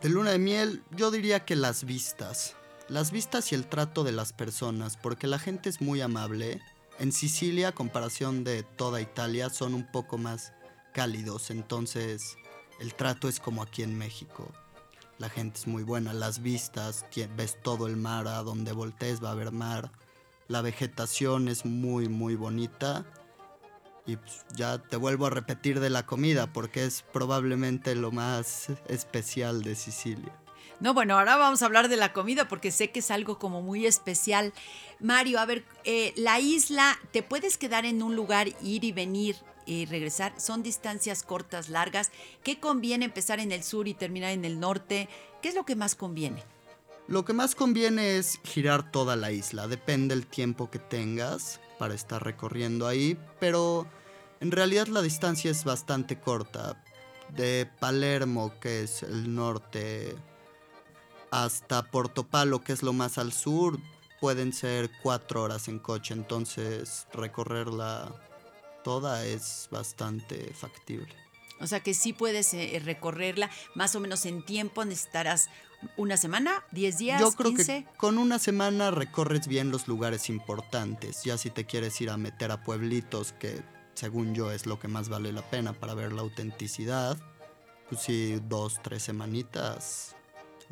De 0.00 0.10
luna 0.10 0.30
de 0.30 0.38
miel, 0.38 0.84
yo 0.92 1.10
diría 1.10 1.44
que 1.44 1.56
las 1.56 1.82
vistas. 1.82 2.54
Las 2.88 3.10
vistas 3.10 3.50
y 3.50 3.56
el 3.56 3.66
trato 3.66 4.04
de 4.04 4.12
las 4.12 4.32
personas, 4.32 4.96
porque 4.96 5.26
la 5.26 5.40
gente 5.40 5.68
es 5.68 5.80
muy 5.80 6.00
amable. 6.00 6.60
En 6.98 7.12
Sicilia, 7.12 7.68
a 7.68 7.72
comparación 7.72 8.44
de 8.44 8.62
toda 8.62 9.00
Italia, 9.00 9.50
son 9.50 9.74
un 9.74 9.90
poco 9.90 10.18
más 10.18 10.52
cálidos, 10.92 11.50
entonces 11.50 12.36
el 12.80 12.94
trato 12.94 13.28
es 13.28 13.40
como 13.40 13.62
aquí 13.62 13.82
en 13.82 13.96
México. 13.96 14.48
La 15.18 15.28
gente 15.28 15.58
es 15.58 15.66
muy 15.66 15.84
buena, 15.84 16.12
las 16.12 16.42
vistas, 16.42 17.06
ves 17.36 17.58
todo 17.62 17.86
el 17.86 17.96
mar, 17.96 18.26
a 18.26 18.42
donde 18.42 18.72
voltees 18.72 19.22
va 19.22 19.28
a 19.28 19.32
haber 19.32 19.52
mar. 19.52 19.90
La 20.48 20.62
vegetación 20.62 21.48
es 21.48 21.64
muy, 21.64 22.08
muy 22.08 22.34
bonita. 22.34 23.06
Y 24.04 24.16
pues, 24.16 24.44
ya 24.56 24.78
te 24.78 24.96
vuelvo 24.96 25.26
a 25.26 25.30
repetir 25.30 25.78
de 25.78 25.90
la 25.90 26.06
comida, 26.06 26.52
porque 26.52 26.84
es 26.84 27.02
probablemente 27.12 27.94
lo 27.94 28.10
más 28.10 28.66
especial 28.88 29.62
de 29.62 29.76
Sicilia. 29.76 30.41
No, 30.80 30.94
bueno, 30.94 31.18
ahora 31.18 31.36
vamos 31.36 31.62
a 31.62 31.66
hablar 31.66 31.88
de 31.88 31.96
la 31.96 32.12
comida 32.12 32.48
porque 32.48 32.70
sé 32.70 32.90
que 32.90 33.00
es 33.00 33.10
algo 33.10 33.38
como 33.38 33.62
muy 33.62 33.86
especial. 33.86 34.52
Mario, 35.00 35.38
a 35.38 35.46
ver, 35.46 35.64
eh, 35.84 36.12
la 36.16 36.40
isla, 36.40 36.98
¿te 37.12 37.22
puedes 37.22 37.58
quedar 37.58 37.84
en 37.84 38.02
un 38.02 38.16
lugar, 38.16 38.48
ir 38.62 38.84
y 38.84 38.92
venir 38.92 39.36
y 39.66 39.86
regresar? 39.86 40.40
¿Son 40.40 40.62
distancias 40.62 41.22
cortas, 41.22 41.68
largas? 41.68 42.10
¿Qué 42.42 42.58
conviene 42.58 43.04
empezar 43.04 43.40
en 43.40 43.52
el 43.52 43.62
sur 43.62 43.88
y 43.88 43.94
terminar 43.94 44.30
en 44.30 44.44
el 44.44 44.60
norte? 44.60 45.08
¿Qué 45.40 45.48
es 45.48 45.54
lo 45.54 45.64
que 45.64 45.76
más 45.76 45.94
conviene? 45.94 46.42
Lo 47.08 47.24
que 47.24 47.32
más 47.32 47.54
conviene 47.54 48.16
es 48.16 48.38
girar 48.44 48.90
toda 48.90 49.16
la 49.16 49.32
isla, 49.32 49.66
depende 49.66 50.14
el 50.14 50.26
tiempo 50.26 50.70
que 50.70 50.78
tengas 50.78 51.60
para 51.78 51.94
estar 51.94 52.24
recorriendo 52.24 52.86
ahí, 52.86 53.18
pero 53.40 53.86
en 54.40 54.52
realidad 54.52 54.86
la 54.86 55.02
distancia 55.02 55.50
es 55.50 55.64
bastante 55.64 56.20
corta. 56.20 56.82
De 57.28 57.68
Palermo, 57.80 58.52
que 58.60 58.82
es 58.82 59.02
el 59.02 59.34
norte, 59.34 60.14
hasta 61.32 61.90
Portopalo, 61.90 62.62
que 62.62 62.74
es 62.74 62.82
lo 62.82 62.92
más 62.92 63.16
al 63.16 63.32
sur, 63.32 63.80
pueden 64.20 64.52
ser 64.52 64.90
cuatro 65.02 65.42
horas 65.42 65.66
en 65.66 65.78
coche, 65.78 66.12
entonces 66.12 67.06
recorrerla 67.14 68.14
toda 68.84 69.24
es 69.24 69.66
bastante 69.70 70.52
factible. 70.52 71.12
O 71.58 71.66
sea 71.66 71.80
que 71.80 71.94
sí 71.94 72.12
puedes 72.12 72.52
eh, 72.52 72.80
recorrerla 72.84 73.50
más 73.74 73.94
o 73.96 74.00
menos 74.00 74.26
en 74.26 74.44
tiempo, 74.44 74.84
necesitarás 74.84 75.48
una 75.96 76.18
semana, 76.18 76.64
10 76.72 76.98
días, 76.98 77.20
Yo 77.20 77.32
creo 77.32 77.52
15. 77.54 77.84
que 77.84 77.96
con 77.96 78.18
una 78.18 78.38
semana 78.38 78.90
recorres 78.90 79.48
bien 79.48 79.70
los 79.70 79.88
lugares 79.88 80.28
importantes. 80.28 81.24
Ya 81.24 81.38
si 81.38 81.48
te 81.48 81.64
quieres 81.64 81.98
ir 82.02 82.10
a 82.10 82.18
meter 82.18 82.52
a 82.52 82.62
pueblitos, 82.62 83.32
que 83.32 83.62
según 83.94 84.34
yo 84.34 84.52
es 84.52 84.66
lo 84.66 84.78
que 84.78 84.88
más 84.88 85.08
vale 85.08 85.32
la 85.32 85.42
pena 85.42 85.72
para 85.72 85.94
ver 85.94 86.12
la 86.12 86.20
autenticidad, 86.20 87.16
pues 87.88 88.02
sí, 88.02 88.38
dos, 88.48 88.80
tres 88.82 89.02
semanitas 89.02 90.14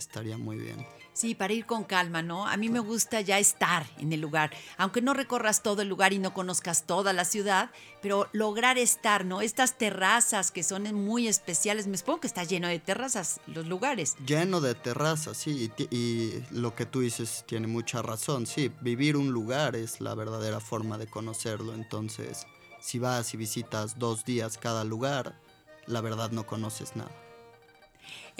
estaría 0.00 0.36
muy 0.36 0.56
bien. 0.56 0.84
Sí, 1.12 1.34
para 1.34 1.52
ir 1.52 1.66
con 1.66 1.84
calma, 1.84 2.22
¿no? 2.22 2.46
A 2.46 2.56
mí 2.56 2.68
me 2.68 2.80
gusta 2.80 3.20
ya 3.20 3.38
estar 3.38 3.86
en 3.98 4.12
el 4.12 4.20
lugar, 4.20 4.50
aunque 4.78 5.02
no 5.02 5.12
recorras 5.12 5.62
todo 5.62 5.82
el 5.82 5.88
lugar 5.88 6.12
y 6.12 6.18
no 6.18 6.32
conozcas 6.32 6.86
toda 6.86 7.12
la 7.12 7.24
ciudad, 7.24 7.70
pero 8.00 8.28
lograr 8.32 8.78
estar, 8.78 9.24
¿no? 9.24 9.40
Estas 9.42 9.76
terrazas 9.76 10.50
que 10.50 10.62
son 10.62 10.92
muy 10.94 11.28
especiales, 11.28 11.86
me 11.86 11.98
supongo 11.98 12.20
que 12.20 12.26
está 12.26 12.44
lleno 12.44 12.68
de 12.68 12.78
terrazas 12.78 13.40
los 13.46 13.66
lugares. 13.66 14.16
Lleno 14.26 14.60
de 14.60 14.74
terrazas, 14.74 15.36
sí, 15.36 15.70
y, 15.90 16.42
lo 16.50 16.74
que 16.74 16.86
tú 16.86 17.00
dices 17.00 17.44
tiene 17.46 17.66
mucha 17.66 18.02
razón, 18.02 18.46
sí, 18.46 18.72
vivir 18.80 19.16
un 19.16 19.30
lugar 19.30 19.76
es 19.76 20.00
la 20.00 20.14
verdadera 20.14 20.60
forma 20.60 20.96
de 20.96 21.06
conocerlo, 21.06 21.74
entonces 21.74 22.46
si 22.80 22.98
vas 22.98 23.34
y 23.34 23.36
visitas 23.36 23.98
dos 23.98 24.24
días 24.24 24.56
cada 24.56 24.84
lugar, 24.84 25.38
la 25.86 26.00
verdad 26.00 26.30
no 26.30 26.46
conoces 26.46 26.96
nada. 26.96 27.10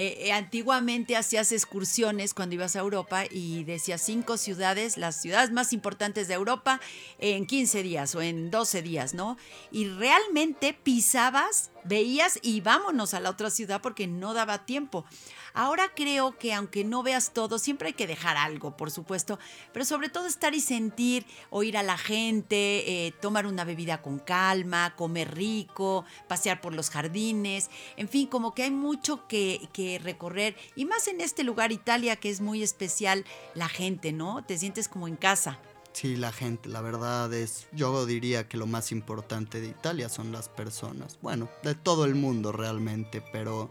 Eh, 0.03 0.29
eh, 0.29 0.33
antiguamente 0.33 1.15
hacías 1.15 1.53
excursiones 1.53 2.33
cuando 2.33 2.55
ibas 2.55 2.75
a 2.75 2.79
Europa 2.79 3.25
y 3.31 3.65
decías 3.65 4.01
cinco 4.01 4.39
ciudades, 4.39 4.97
las 4.97 5.21
ciudades 5.21 5.51
más 5.51 5.75
importantes 5.75 6.27
de 6.27 6.33
Europa, 6.33 6.81
en 7.19 7.45
15 7.45 7.83
días 7.83 8.15
o 8.15 8.23
en 8.23 8.51
12 8.51 8.81
días, 8.81 9.13
¿no? 9.13 9.37
Y 9.71 9.89
realmente 9.89 10.73
pisabas, 10.73 11.71
veías 11.85 12.39
y 12.43 12.61
vámonos 12.61 13.15
a 13.15 13.21
la 13.21 13.31
otra 13.31 13.51
ciudad 13.51 13.81
porque 13.81 14.07
no 14.07 14.35
daba 14.35 14.65
tiempo. 14.67 15.05
Ahora 15.53 15.93
creo 15.95 16.39
que 16.39 16.55
aunque 16.55 16.85
no 16.85 17.03
veas 17.03 17.33
todo, 17.33 17.59
siempre 17.59 17.89
hay 17.89 17.95
que 17.95 18.07
dejar 18.07 18.37
algo, 18.37 18.77
por 18.77 18.91
supuesto, 18.91 19.39
pero 19.73 19.85
sobre 19.85 20.09
todo 20.09 20.27
estar 20.27 20.55
y 20.55 20.61
sentir, 20.61 21.27
oír 21.51 21.77
a 21.77 21.83
la 21.83 21.99
gente, 21.99 23.07
eh, 23.07 23.13
tomar 23.21 23.47
una 23.47 23.65
bebida 23.65 24.01
con 24.01 24.19
calma, 24.19 24.95
comer 24.97 25.35
rico, 25.35 26.05
pasear 26.29 26.61
por 26.61 26.75
los 26.75 26.91
jardines, 26.91 27.71
en 27.97 28.09
fin, 28.09 28.27
como 28.27 28.55
que 28.55 28.63
hay 28.65 28.71
mucho 28.71 29.27
que, 29.27 29.69
que 29.73 29.99
recorrer 29.99 30.57
y 30.77 30.85
más 30.85 31.09
en 31.09 31.21
este 31.21 31.43
lugar, 31.43 31.73
Italia, 31.73 32.17
que 32.17 32.31
es 32.31 32.41
muy 32.41 32.63
especial, 32.63 33.25
la 33.55 33.69
gente, 33.69 34.13
¿no? 34.13 34.45
Te 34.45 34.59
sientes 34.59 34.89
como 34.89 35.09
en 35.09 35.17
casa. 35.17 35.59
Sí, 35.93 36.17
la 36.17 36.33
gente, 36.33 36.69
la 36.69 36.81
verdad 36.81 37.33
es, 37.35 37.67
yo 37.73 38.07
diría 38.07 38.49
que 38.49 38.57
lo 38.57 38.67
más 38.67 38.93
importante 38.93 39.61
de 39.61 39.69
Italia 39.69 40.09
son 40.09 40.33
las 40.33 40.49
personas. 40.49 41.19
Bueno, 41.21 41.49
de 41.63 41.75
todo 41.75 42.05
el 42.05 42.15
mundo 42.15 42.53
realmente, 42.53 43.23
pero 43.33 43.69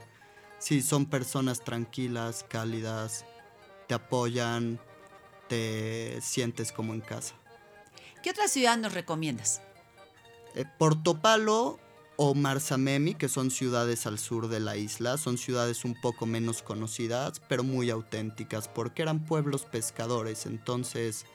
sí, 0.60 0.82
son 0.82 1.06
personas 1.06 1.64
tranquilas, 1.64 2.46
cálidas, 2.48 3.26
te 3.88 3.94
apoyan, 3.94 4.80
te 5.48 6.20
sientes 6.22 6.72
como 6.72 6.94
en 6.94 7.02
casa. 7.02 7.36
¿Qué 8.22 8.32
otra 8.32 8.48
ciudad 8.48 8.78
nos 8.78 8.94
recomiendas? 8.94 9.62
Eh, 10.56 10.66
Portopalo 10.78 11.80
o 12.18 12.36
Marsamemi, 12.36 13.16
que 13.16 13.30
son 13.30 13.50
ciudades 13.50 14.06
al 14.06 14.20
sur 14.20 14.50
de 14.50 14.60
la 14.60 14.76
isla, 14.76 15.18
son 15.18 15.38
ciudades 15.38 15.86
un 15.86 16.00
poco 16.00 16.26
menos 16.26 16.62
conocidas, 16.62 17.42
pero 17.48 17.64
muy 17.64 17.90
auténticas, 17.90 18.68
porque 18.68 19.04
eran 19.04 19.26
pueblos 19.26 19.64
pescadores, 19.64 20.46
entonces 20.46 21.26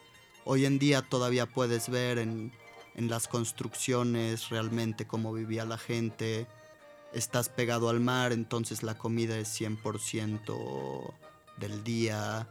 hoy 0.44 0.66
en 0.66 0.78
día 0.78 1.02
todavía 1.02 1.46
puedes 1.46 1.88
ver 1.88 2.18
en, 2.18 2.52
en 2.94 3.08
las 3.08 3.28
construcciones 3.28 4.48
realmente 4.48 5.06
cómo 5.06 5.32
vivía 5.32 5.64
la 5.64 5.78
gente, 5.78 6.46
estás 7.12 7.48
pegado 7.48 7.88
al 7.88 8.00
mar, 8.00 8.32
entonces 8.32 8.82
la 8.82 8.96
comida 8.96 9.38
es 9.38 9.60
100% 9.60 11.14
del 11.56 11.84
día 11.84 12.48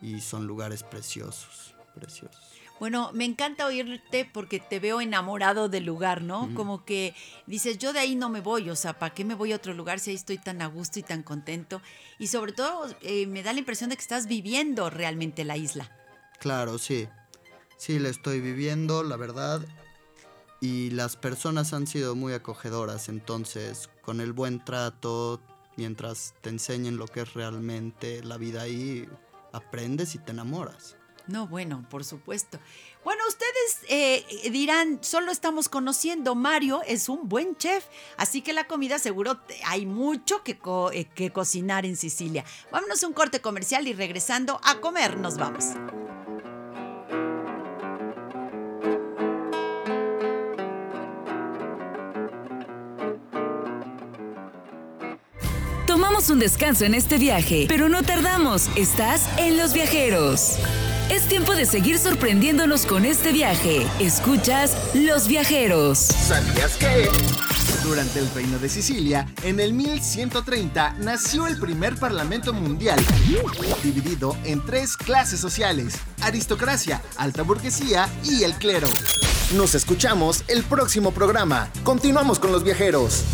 y 0.00 0.20
son 0.20 0.46
lugares 0.46 0.82
preciosos, 0.82 1.74
preciosos. 1.94 2.54
Bueno, 2.80 3.12
me 3.14 3.24
encanta 3.24 3.66
oírte 3.66 4.28
porque 4.30 4.58
te 4.58 4.80
veo 4.80 5.00
enamorado 5.00 5.68
del 5.68 5.84
lugar, 5.84 6.22
¿no? 6.22 6.50
Como 6.54 6.84
que 6.84 7.14
dices, 7.46 7.78
yo 7.78 7.92
de 7.92 8.00
ahí 8.00 8.16
no 8.16 8.28
me 8.28 8.40
voy, 8.40 8.68
o 8.68 8.74
sea, 8.74 8.98
¿para 8.98 9.14
qué 9.14 9.24
me 9.24 9.34
voy 9.34 9.52
a 9.52 9.56
otro 9.56 9.72
lugar 9.74 10.00
si 10.00 10.10
ahí 10.10 10.16
estoy 10.16 10.38
tan 10.38 10.60
a 10.60 10.66
gusto 10.66 10.98
y 10.98 11.04
tan 11.04 11.22
contento? 11.22 11.80
Y 12.18 12.26
sobre 12.26 12.52
todo 12.52 12.92
eh, 13.00 13.26
me 13.26 13.44
da 13.44 13.52
la 13.52 13.60
impresión 13.60 13.90
de 13.90 13.96
que 13.96 14.02
estás 14.02 14.26
viviendo 14.26 14.90
realmente 14.90 15.44
la 15.44 15.56
isla. 15.56 15.88
Claro, 16.44 16.76
sí. 16.76 17.08
Sí, 17.78 17.98
la 17.98 18.10
estoy 18.10 18.42
viviendo, 18.42 19.02
la 19.02 19.16
verdad. 19.16 19.62
Y 20.60 20.90
las 20.90 21.16
personas 21.16 21.72
han 21.72 21.86
sido 21.86 22.14
muy 22.16 22.34
acogedoras, 22.34 23.08
entonces 23.08 23.88
con 24.02 24.20
el 24.20 24.34
buen 24.34 24.62
trato, 24.62 25.40
mientras 25.78 26.34
te 26.42 26.50
enseñen 26.50 26.98
lo 26.98 27.06
que 27.06 27.22
es 27.22 27.32
realmente 27.32 28.22
la 28.22 28.36
vida 28.36 28.60
ahí, 28.60 29.08
aprendes 29.54 30.14
y 30.16 30.18
te 30.18 30.32
enamoras. 30.32 30.98
No, 31.26 31.48
bueno, 31.48 31.86
por 31.88 32.04
supuesto. 32.04 32.58
Bueno, 33.04 33.22
ustedes 33.26 33.78
eh, 33.88 34.50
dirán, 34.50 34.98
solo 35.02 35.32
estamos 35.32 35.70
conociendo, 35.70 36.34
Mario 36.34 36.82
es 36.86 37.08
un 37.08 37.26
buen 37.26 37.56
chef, 37.56 37.86
así 38.18 38.42
que 38.42 38.52
la 38.52 38.66
comida 38.66 38.98
seguro 38.98 39.40
hay 39.64 39.86
mucho 39.86 40.44
que, 40.44 40.58
eh, 40.92 41.06
que 41.06 41.32
cocinar 41.32 41.86
en 41.86 41.96
Sicilia. 41.96 42.44
Vámonos 42.70 43.02
a 43.02 43.06
un 43.06 43.14
corte 43.14 43.40
comercial 43.40 43.88
y 43.88 43.94
regresando 43.94 44.60
a 44.62 44.82
comer 44.82 45.18
nos 45.18 45.38
vamos. 45.38 45.64
Un 56.14 56.38
descanso 56.38 56.84
en 56.84 56.94
este 56.94 57.18
viaje, 57.18 57.66
pero 57.68 57.88
no 57.90 58.02
tardamos. 58.02 58.70
Estás 58.76 59.28
en 59.36 59.58
Los 59.58 59.74
Viajeros. 59.74 60.58
Es 61.10 61.28
tiempo 61.28 61.54
de 61.54 61.66
seguir 61.66 61.98
sorprendiéndonos 61.98 62.86
con 62.86 63.04
este 63.04 63.30
viaje. 63.30 63.86
Escuchas 63.98 64.74
Los 64.94 65.26
Viajeros. 65.28 65.98
¿Sabías 65.98 66.76
que? 66.76 67.08
Durante 67.82 68.20
el 68.20 68.30
Reino 68.32 68.58
de 68.58 68.70
Sicilia, 68.70 69.26
en 69.42 69.58
el 69.60 69.74
1130, 69.74 70.94
nació 71.00 71.46
el 71.46 71.58
primer 71.58 71.96
Parlamento 71.96 72.54
Mundial, 72.54 72.98
dividido 73.82 74.34
en 74.44 74.64
tres 74.64 74.96
clases 74.96 75.40
sociales, 75.40 75.96
aristocracia, 76.22 77.02
alta 77.16 77.42
burguesía 77.42 78.08
y 78.22 78.44
el 78.44 78.54
clero. 78.54 78.88
Nos 79.56 79.74
escuchamos 79.74 80.44
el 80.48 80.62
próximo 80.62 81.10
programa. 81.10 81.68
Continuamos 81.82 82.38
con 82.38 82.50
los 82.50 82.64
viajeros. 82.64 83.24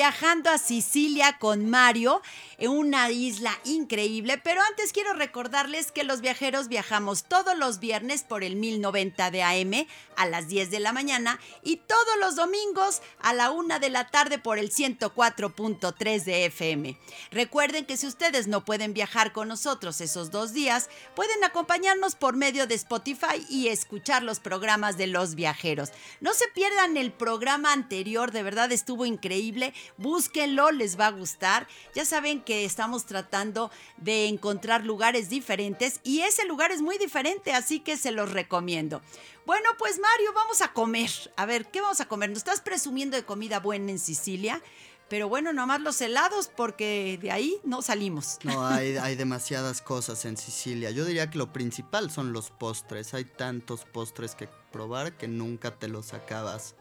Viajando 0.00 0.48
a 0.48 0.56
Sicilia 0.56 1.36
con 1.38 1.68
Mario, 1.68 2.22
una 2.68 3.10
isla 3.10 3.58
increíble, 3.64 4.38
pero 4.38 4.60
antes 4.68 4.92
quiero 4.92 5.12
recordarles 5.14 5.92
que 5.92 6.04
los 6.04 6.20
viajeros 6.20 6.68
viajamos 6.68 7.24
todos 7.24 7.56
los 7.56 7.80
viernes 7.80 8.22
por 8.22 8.44
el 8.44 8.56
1090 8.56 9.30
de 9.30 9.42
AM 9.42 9.86
a 10.16 10.26
las 10.26 10.48
10 10.48 10.70
de 10.70 10.80
la 10.80 10.92
mañana 10.92 11.40
y 11.62 11.76
todos 11.76 12.18
los 12.20 12.36
domingos 12.36 13.00
a 13.20 13.32
la 13.32 13.50
1 13.50 13.78
de 13.78 13.88
la 13.88 14.08
tarde 14.08 14.38
por 14.38 14.58
el 14.58 14.70
104.3 14.70 16.24
de 16.24 16.44
FM. 16.46 16.98
Recuerden 17.30 17.86
que 17.86 17.96
si 17.96 18.06
ustedes 18.06 18.46
no 18.46 18.64
pueden 18.64 18.92
viajar 18.92 19.32
con 19.32 19.48
nosotros 19.48 20.00
esos 20.00 20.30
dos 20.30 20.52
días, 20.52 20.90
pueden 21.14 21.42
acompañarnos 21.44 22.14
por 22.14 22.36
medio 22.36 22.66
de 22.66 22.74
Spotify 22.74 23.44
y 23.48 23.68
escuchar 23.68 24.22
los 24.22 24.40
programas 24.40 24.98
de 24.98 25.06
los 25.06 25.34
viajeros. 25.34 25.90
No 26.20 26.34
se 26.34 26.46
pierdan 26.48 26.96
el 26.96 27.12
programa 27.12 27.72
anterior, 27.72 28.32
de 28.32 28.42
verdad 28.42 28.72
estuvo 28.72 29.06
increíble. 29.06 29.72
Búsquenlo, 29.96 30.70
les 30.72 30.98
va 30.98 31.06
a 31.06 31.12
gustar. 31.12 31.66
Ya 31.94 32.04
saben 32.04 32.42
que 32.42 32.49
estamos 32.50 33.06
tratando 33.06 33.70
de 33.96 34.26
encontrar 34.26 34.84
lugares 34.84 35.28
diferentes 35.28 36.00
y 36.04 36.20
ese 36.20 36.46
lugar 36.46 36.72
es 36.72 36.82
muy 36.82 36.98
diferente, 36.98 37.52
así 37.52 37.80
que 37.80 37.96
se 37.96 38.10
los 38.12 38.32
recomiendo. 38.32 39.02
Bueno, 39.46 39.70
pues 39.78 39.98
Mario, 39.98 40.32
vamos 40.34 40.60
a 40.62 40.72
comer. 40.72 41.10
A 41.36 41.46
ver, 41.46 41.66
¿qué 41.66 41.80
vamos 41.80 42.00
a 42.00 42.06
comer? 42.06 42.30
Nos 42.30 42.38
estás 42.38 42.60
presumiendo 42.60 43.16
de 43.16 43.24
comida 43.24 43.58
buena 43.58 43.90
en 43.90 43.98
Sicilia, 43.98 44.62
pero 45.08 45.28
bueno, 45.28 45.52
nomás 45.52 45.80
los 45.80 46.00
helados 46.00 46.48
porque 46.54 47.18
de 47.20 47.32
ahí 47.32 47.56
no 47.64 47.82
salimos. 47.82 48.38
No, 48.44 48.64
hay, 48.66 48.96
hay 48.96 49.16
demasiadas 49.16 49.82
cosas 49.82 50.24
en 50.24 50.36
Sicilia. 50.36 50.90
Yo 50.90 51.04
diría 51.04 51.30
que 51.30 51.38
lo 51.38 51.52
principal 51.52 52.10
son 52.10 52.32
los 52.32 52.50
postres. 52.50 53.12
Hay 53.14 53.24
tantos 53.24 53.84
postres 53.84 54.36
que 54.36 54.48
probar 54.70 55.16
que 55.16 55.26
nunca 55.26 55.76
te 55.78 55.88
los 55.88 56.14
acabas. 56.14 56.76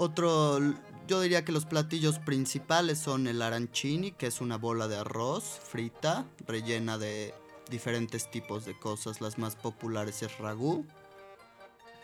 Otro, 0.00 0.60
yo 1.08 1.20
diría 1.20 1.44
que 1.44 1.50
los 1.50 1.66
platillos 1.66 2.20
principales 2.20 3.00
son 3.00 3.26
el 3.26 3.42
arancini, 3.42 4.12
que 4.12 4.28
es 4.28 4.40
una 4.40 4.56
bola 4.56 4.86
de 4.86 4.96
arroz 4.96 5.58
frita, 5.64 6.24
rellena 6.46 6.98
de 6.98 7.34
diferentes 7.68 8.30
tipos 8.30 8.64
de 8.64 8.78
cosas. 8.78 9.20
Las 9.20 9.38
más 9.38 9.56
populares 9.56 10.22
es 10.22 10.38
ragú, 10.38 10.86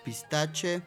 pistache, 0.04 0.82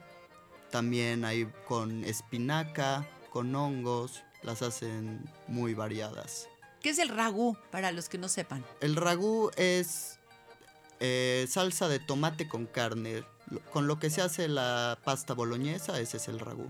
también 0.69 1.23
hay 1.23 1.49
con 1.65 2.03
espinaca, 2.03 3.07
con 3.29 3.55
hongos, 3.55 4.23
las 4.43 4.61
hacen 4.61 5.23
muy 5.47 5.73
variadas. 5.73 6.49
¿Qué 6.81 6.89
es 6.89 6.99
el 6.99 7.07
ragú 7.07 7.55
para 7.71 7.93
los 7.93 8.09
que 8.09 8.17
no 8.17 8.27
sepan? 8.27 8.65
El 8.81 8.97
ragú 8.97 9.49
es 9.55 10.19
eh, 10.99 11.45
salsa 11.49 11.87
de 11.87 11.99
tomate 11.99 12.49
con 12.49 12.65
carne. 12.65 13.23
Con 13.71 13.87
lo 13.87 13.97
que 13.97 14.09
se 14.09 14.21
hace 14.21 14.49
la 14.49 14.99
pasta 15.05 15.33
boloñesa, 15.33 16.01
ese 16.01 16.17
es 16.17 16.27
el 16.27 16.39
ragú. 16.39 16.69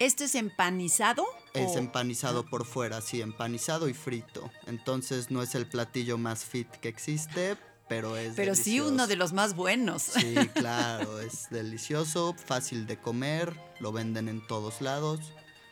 ¿Esto 0.00 0.24
es 0.24 0.34
empanizado? 0.34 1.24
Es 1.54 1.76
o- 1.76 1.78
empanizado 1.78 2.44
por 2.46 2.64
fuera, 2.64 3.00
sí, 3.02 3.20
empanizado 3.20 3.88
y 3.88 3.94
frito. 3.94 4.50
Entonces 4.66 5.30
no 5.30 5.42
es 5.42 5.54
el 5.54 5.66
platillo 5.68 6.16
más 6.16 6.44
fit 6.44 6.68
que 6.68 6.88
existe, 6.88 7.56
pero 7.86 8.16
es 8.16 8.34
Pero 8.34 8.54
sí 8.54 8.80
uno 8.80 9.06
de 9.06 9.16
los 9.16 9.32
más 9.34 9.54
buenos. 9.54 10.02
Sí, 10.02 10.34
claro, 10.54 11.20
es 11.20 11.50
delicioso, 11.50 12.34
fácil 12.46 12.86
de 12.86 12.98
comer, 12.98 13.54
lo 13.78 13.92
venden 13.92 14.28
en 14.30 14.46
todos 14.46 14.80
lados, 14.80 15.20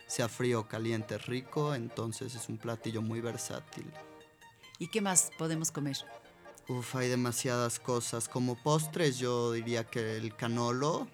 sea 0.06 0.28
frío 0.28 0.60
o 0.60 0.68
caliente, 0.68 1.16
rico, 1.16 1.74
entonces 1.74 2.34
es 2.34 2.50
un 2.50 2.58
platillo 2.58 3.00
muy 3.00 3.22
versátil. 3.22 3.90
¿Y 4.78 4.88
qué 4.88 5.00
más 5.00 5.30
podemos 5.38 5.70
comer? 5.72 5.96
Uf, 6.68 6.96
hay 6.96 7.08
demasiadas 7.08 7.80
cosas. 7.80 8.28
Como 8.28 8.62
postres 8.62 9.18
yo 9.18 9.52
diría 9.52 9.84
que 9.84 10.18
el 10.18 10.36
canolo, 10.36 11.08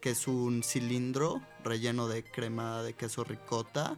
que 0.00 0.10
es 0.10 0.28
un 0.28 0.62
cilindro 0.62 1.42
relleno 1.64 2.08
de 2.08 2.24
crema 2.24 2.82
de 2.82 2.94
queso 2.94 3.24
ricota 3.24 3.96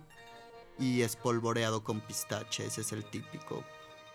y 0.78 1.02
espolvoreado 1.02 1.84
con 1.84 2.00
pistache, 2.00 2.66
ese 2.66 2.80
es 2.80 2.92
el 2.92 3.04
típico. 3.04 3.64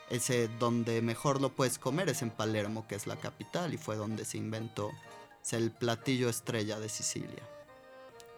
Ese 0.09 0.47
donde 0.59 1.01
mejor 1.01 1.41
lo 1.41 1.49
puedes 1.53 1.79
comer 1.79 2.09
es 2.09 2.21
en 2.21 2.29
Palermo, 2.29 2.87
que 2.87 2.95
es 2.95 3.07
la 3.07 3.15
capital 3.15 3.73
y 3.73 3.77
fue 3.77 3.95
donde 3.95 4.25
se 4.25 4.37
inventó. 4.37 4.91
Es 5.43 5.53
el 5.53 5.71
platillo 5.71 6.29
estrella 6.29 6.79
de 6.79 6.89
Sicilia. 6.89 7.43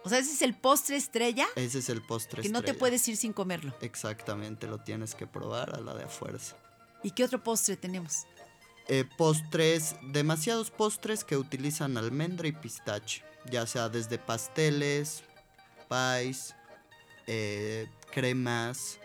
O 0.04 0.08
sea, 0.08 0.18
ese 0.18 0.32
es 0.32 0.42
el 0.42 0.54
postre 0.54 0.96
estrella 0.96 1.46
Ese 1.56 1.80
es 1.80 1.88
el 1.88 2.00
postre 2.02 2.40
que 2.42 2.48
no 2.48 2.60
te 2.60 2.66
estrella. 2.66 2.78
puedes 2.78 3.08
ir 3.08 3.16
sin 3.16 3.32
comerlo. 3.32 3.74
Exactamente, 3.80 4.66
lo 4.66 4.78
tienes 4.78 5.14
que 5.14 5.26
probar 5.26 5.74
a 5.74 5.80
la 5.80 5.94
de 5.94 6.04
a 6.04 6.08
fuerza. 6.08 6.56
¿Y 7.02 7.10
qué 7.10 7.24
otro 7.24 7.42
postre 7.42 7.76
tenemos? 7.76 8.26
Eh, 8.88 9.04
postres, 9.16 9.96
demasiados 10.02 10.70
postres 10.70 11.22
que 11.22 11.36
utilizan 11.36 11.98
almendra 11.98 12.48
y 12.48 12.52
pistache, 12.52 13.22
ya 13.50 13.66
sea 13.66 13.90
desde 13.90 14.18
pasteles, 14.18 15.24
pies, 15.88 16.54
eh, 17.26 17.86
cremas, 18.10 18.98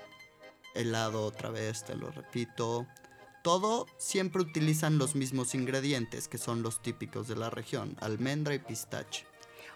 helado 0.74 1.26
otra 1.26 1.50
vez, 1.50 1.84
te 1.84 1.96
lo 1.96 2.12
repito. 2.12 2.88
Todo 3.44 3.88
siempre 3.98 4.42
utilizan 4.42 4.98
los 4.98 5.16
mismos 5.16 5.54
ingredientes 5.54 6.30
que 6.30 6.38
son 6.38 6.64
los 6.64 6.82
típicos 6.82 7.28
de 7.28 7.36
la 7.36 7.50
región, 7.50 7.98
almendra 8.00 8.56
y 8.56 8.60
pistache. 8.60 9.26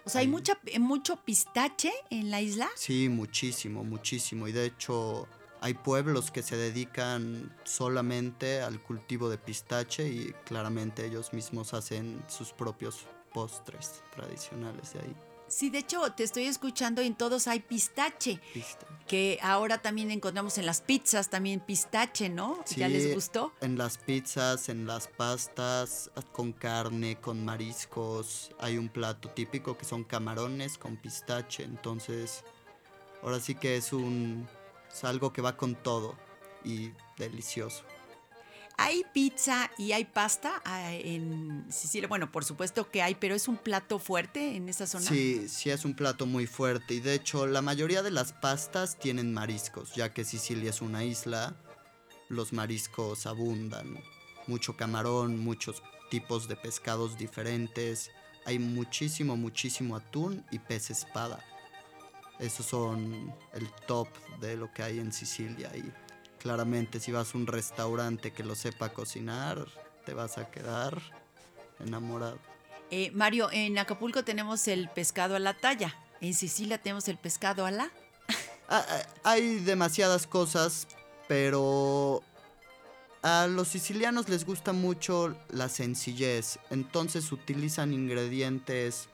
O 0.06 0.10
sea, 0.10 0.22
hay 0.22 0.28
mucha, 0.28 0.58
eh, 0.64 0.78
mucho 0.78 1.16
pistache 1.22 1.92
en 2.08 2.30
la 2.30 2.40
isla. 2.40 2.70
Sí, 2.76 3.10
muchísimo, 3.10 3.84
muchísimo. 3.84 4.48
Y 4.48 4.52
de 4.52 4.64
hecho 4.64 5.28
hay 5.60 5.74
pueblos 5.74 6.30
que 6.30 6.42
se 6.42 6.56
dedican 6.56 7.54
solamente 7.64 8.60
al 8.62 8.80
cultivo 8.82 9.28
de 9.28 9.38
pistache 9.38 10.08
y 10.08 10.32
claramente 10.44 11.04
ellos 11.06 11.32
mismos 11.32 11.74
hacen 11.74 12.22
sus 12.28 12.52
propios 12.52 13.06
postres 13.32 14.02
tradicionales 14.14 14.92
de 14.94 15.00
ahí. 15.00 15.16
Sí, 15.48 15.70
de 15.70 15.78
hecho, 15.78 16.02
te 16.12 16.24
estoy 16.24 16.44
escuchando 16.44 17.00
y 17.00 17.06
en 17.06 17.14
todos 17.14 17.48
hay 17.48 17.60
pistache, 17.60 18.38
Pistache. 18.52 18.86
que 19.06 19.38
ahora 19.42 19.78
también 19.78 20.10
encontramos 20.10 20.58
en 20.58 20.66
las 20.66 20.82
pizzas 20.82 21.30
también 21.30 21.60
pistache, 21.60 22.28
¿no? 22.28 22.62
¿Ya 22.76 22.86
les 22.86 23.14
gustó? 23.14 23.54
En 23.62 23.78
las 23.78 23.96
pizzas, 23.96 24.68
en 24.68 24.86
las 24.86 25.08
pastas, 25.08 26.10
con 26.32 26.52
carne, 26.52 27.16
con 27.18 27.46
mariscos. 27.46 28.50
Hay 28.60 28.76
un 28.76 28.90
plato 28.90 29.30
típico 29.30 29.78
que 29.78 29.86
son 29.86 30.04
camarones 30.04 30.76
con 30.76 30.98
pistache. 30.98 31.62
Entonces, 31.64 32.44
ahora 33.22 33.40
sí 33.40 33.54
que 33.54 33.78
es 33.78 33.94
un. 33.94 34.46
Es 34.98 35.04
algo 35.04 35.32
que 35.32 35.40
va 35.40 35.56
con 35.56 35.76
todo 35.76 36.16
y 36.64 36.90
delicioso. 37.16 37.84
¿Hay 38.76 39.04
pizza 39.12 39.70
y 39.78 39.92
hay 39.92 40.04
pasta 40.04 40.60
ah, 40.64 40.92
en 40.92 41.66
Sicilia? 41.70 42.08
Bueno, 42.08 42.32
por 42.32 42.44
supuesto 42.44 42.90
que 42.90 43.00
hay, 43.00 43.14
pero 43.14 43.36
es 43.36 43.46
un 43.46 43.58
plato 43.58 44.00
fuerte 44.00 44.56
en 44.56 44.68
esa 44.68 44.88
zona. 44.88 45.04
Sí, 45.04 45.48
sí 45.48 45.70
es 45.70 45.84
un 45.84 45.94
plato 45.94 46.26
muy 46.26 46.48
fuerte 46.48 46.94
y 46.94 47.00
de 47.00 47.14
hecho 47.14 47.46
la 47.46 47.62
mayoría 47.62 48.02
de 48.02 48.10
las 48.10 48.32
pastas 48.32 48.98
tienen 48.98 49.32
mariscos, 49.32 49.94
ya 49.94 50.12
que 50.12 50.24
Sicilia 50.24 50.70
es 50.70 50.82
una 50.82 51.04
isla, 51.04 51.54
los 52.28 52.52
mariscos 52.52 53.26
abundan. 53.26 54.02
Mucho 54.48 54.76
camarón, 54.76 55.38
muchos 55.38 55.80
tipos 56.10 56.48
de 56.48 56.56
pescados 56.56 57.16
diferentes, 57.16 58.10
hay 58.46 58.58
muchísimo, 58.58 59.36
muchísimo 59.36 59.94
atún 59.94 60.44
y 60.50 60.58
pez 60.58 60.90
espada. 60.90 61.44
Esos 62.38 62.66
son 62.66 63.34
el 63.52 63.68
top 63.86 64.08
de 64.40 64.56
lo 64.56 64.72
que 64.72 64.82
hay 64.82 64.98
en 64.98 65.12
Sicilia 65.12 65.70
y 65.74 65.92
claramente 66.38 67.00
si 67.00 67.10
vas 67.10 67.34
a 67.34 67.38
un 67.38 67.46
restaurante 67.46 68.32
que 68.32 68.44
lo 68.44 68.54
sepa 68.54 68.90
cocinar, 68.90 69.66
te 70.04 70.14
vas 70.14 70.38
a 70.38 70.50
quedar 70.50 71.00
enamorado. 71.80 72.38
Eh, 72.90 73.10
Mario, 73.12 73.50
en 73.52 73.78
Acapulco 73.78 74.24
tenemos 74.24 74.66
el 74.68 74.88
pescado 74.88 75.36
a 75.36 75.38
la 75.38 75.54
talla. 75.54 75.94
En 76.20 76.34
Sicilia 76.34 76.78
tenemos 76.78 77.08
el 77.08 77.18
pescado 77.18 77.66
a 77.66 77.70
la. 77.70 77.90
Ah, 78.70 78.84
ah, 78.86 79.02
Hay 79.24 79.60
demasiadas 79.60 80.26
cosas, 80.26 80.88
pero 81.26 82.22
a 83.22 83.46
los 83.46 83.68
sicilianos 83.68 84.28
les 84.28 84.44
gusta 84.44 84.72
mucho 84.72 85.34
la 85.48 85.70
sencillez, 85.70 86.58
entonces 86.70 87.32
utilizan 87.32 87.94
ingredientes 87.94 89.08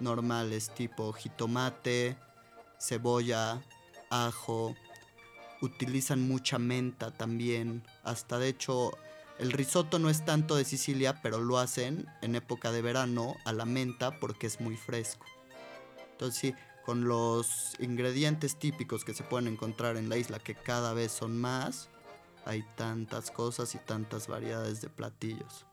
normales 0.00 0.70
tipo 0.74 1.12
jitomate, 1.12 2.16
cebolla, 2.78 3.62
ajo, 4.10 4.74
utilizan 5.62 6.28
mucha 6.28 6.58
menta 6.58 7.10
también, 7.10 7.82
hasta 8.02 8.38
de 8.38 8.48
hecho 8.48 8.92
el 9.38 9.52
risotto 9.52 9.98
no 9.98 10.08
es 10.08 10.24
tanto 10.24 10.56
de 10.56 10.64
Sicilia, 10.64 11.20
pero 11.22 11.40
lo 11.40 11.58
hacen 11.58 12.06
en 12.22 12.36
época 12.36 12.72
de 12.72 12.82
verano 12.82 13.36
a 13.44 13.52
la 13.52 13.66
menta 13.66 14.18
porque 14.18 14.46
es 14.46 14.60
muy 14.60 14.76
fresco. 14.76 15.26
Entonces 16.12 16.40
sí, 16.40 16.54
con 16.86 17.06
los 17.06 17.74
ingredientes 17.78 18.56
típicos 18.56 19.04
que 19.04 19.12
se 19.12 19.24
pueden 19.24 19.48
encontrar 19.48 19.96
en 19.96 20.08
la 20.08 20.16
isla, 20.16 20.38
que 20.38 20.54
cada 20.54 20.94
vez 20.94 21.12
son 21.12 21.38
más, 21.38 21.90
hay 22.46 22.64
tantas 22.76 23.30
cosas 23.30 23.74
y 23.74 23.78
tantas 23.78 24.28
variedades 24.28 24.80
de 24.80 24.88
platillos. 24.88 25.66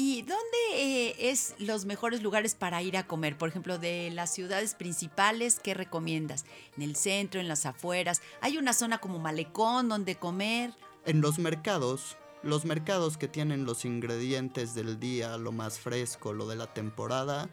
¿Y 0.00 0.22
dónde 0.22 0.58
eh, 0.74 1.30
es 1.30 1.56
los 1.58 1.84
mejores 1.84 2.22
lugares 2.22 2.54
para 2.54 2.80
ir 2.82 2.96
a 2.96 3.08
comer? 3.08 3.36
Por 3.36 3.48
ejemplo, 3.48 3.78
de 3.78 4.12
las 4.12 4.32
ciudades 4.32 4.76
principales, 4.76 5.58
¿qué 5.60 5.74
recomiendas? 5.74 6.44
¿En 6.76 6.84
el 6.84 6.94
centro, 6.94 7.40
en 7.40 7.48
las 7.48 7.66
afueras? 7.66 8.22
¿Hay 8.40 8.58
una 8.58 8.74
zona 8.74 8.98
como 8.98 9.18
malecón 9.18 9.88
donde 9.88 10.14
comer? 10.14 10.72
En 11.04 11.20
los 11.20 11.40
mercados, 11.40 12.16
los 12.44 12.64
mercados 12.64 13.18
que 13.18 13.26
tienen 13.26 13.64
los 13.64 13.84
ingredientes 13.84 14.76
del 14.76 15.00
día, 15.00 15.36
lo 15.36 15.50
más 15.50 15.80
fresco, 15.80 16.32
lo 16.32 16.46
de 16.46 16.54
la 16.54 16.72
temporada, 16.72 17.50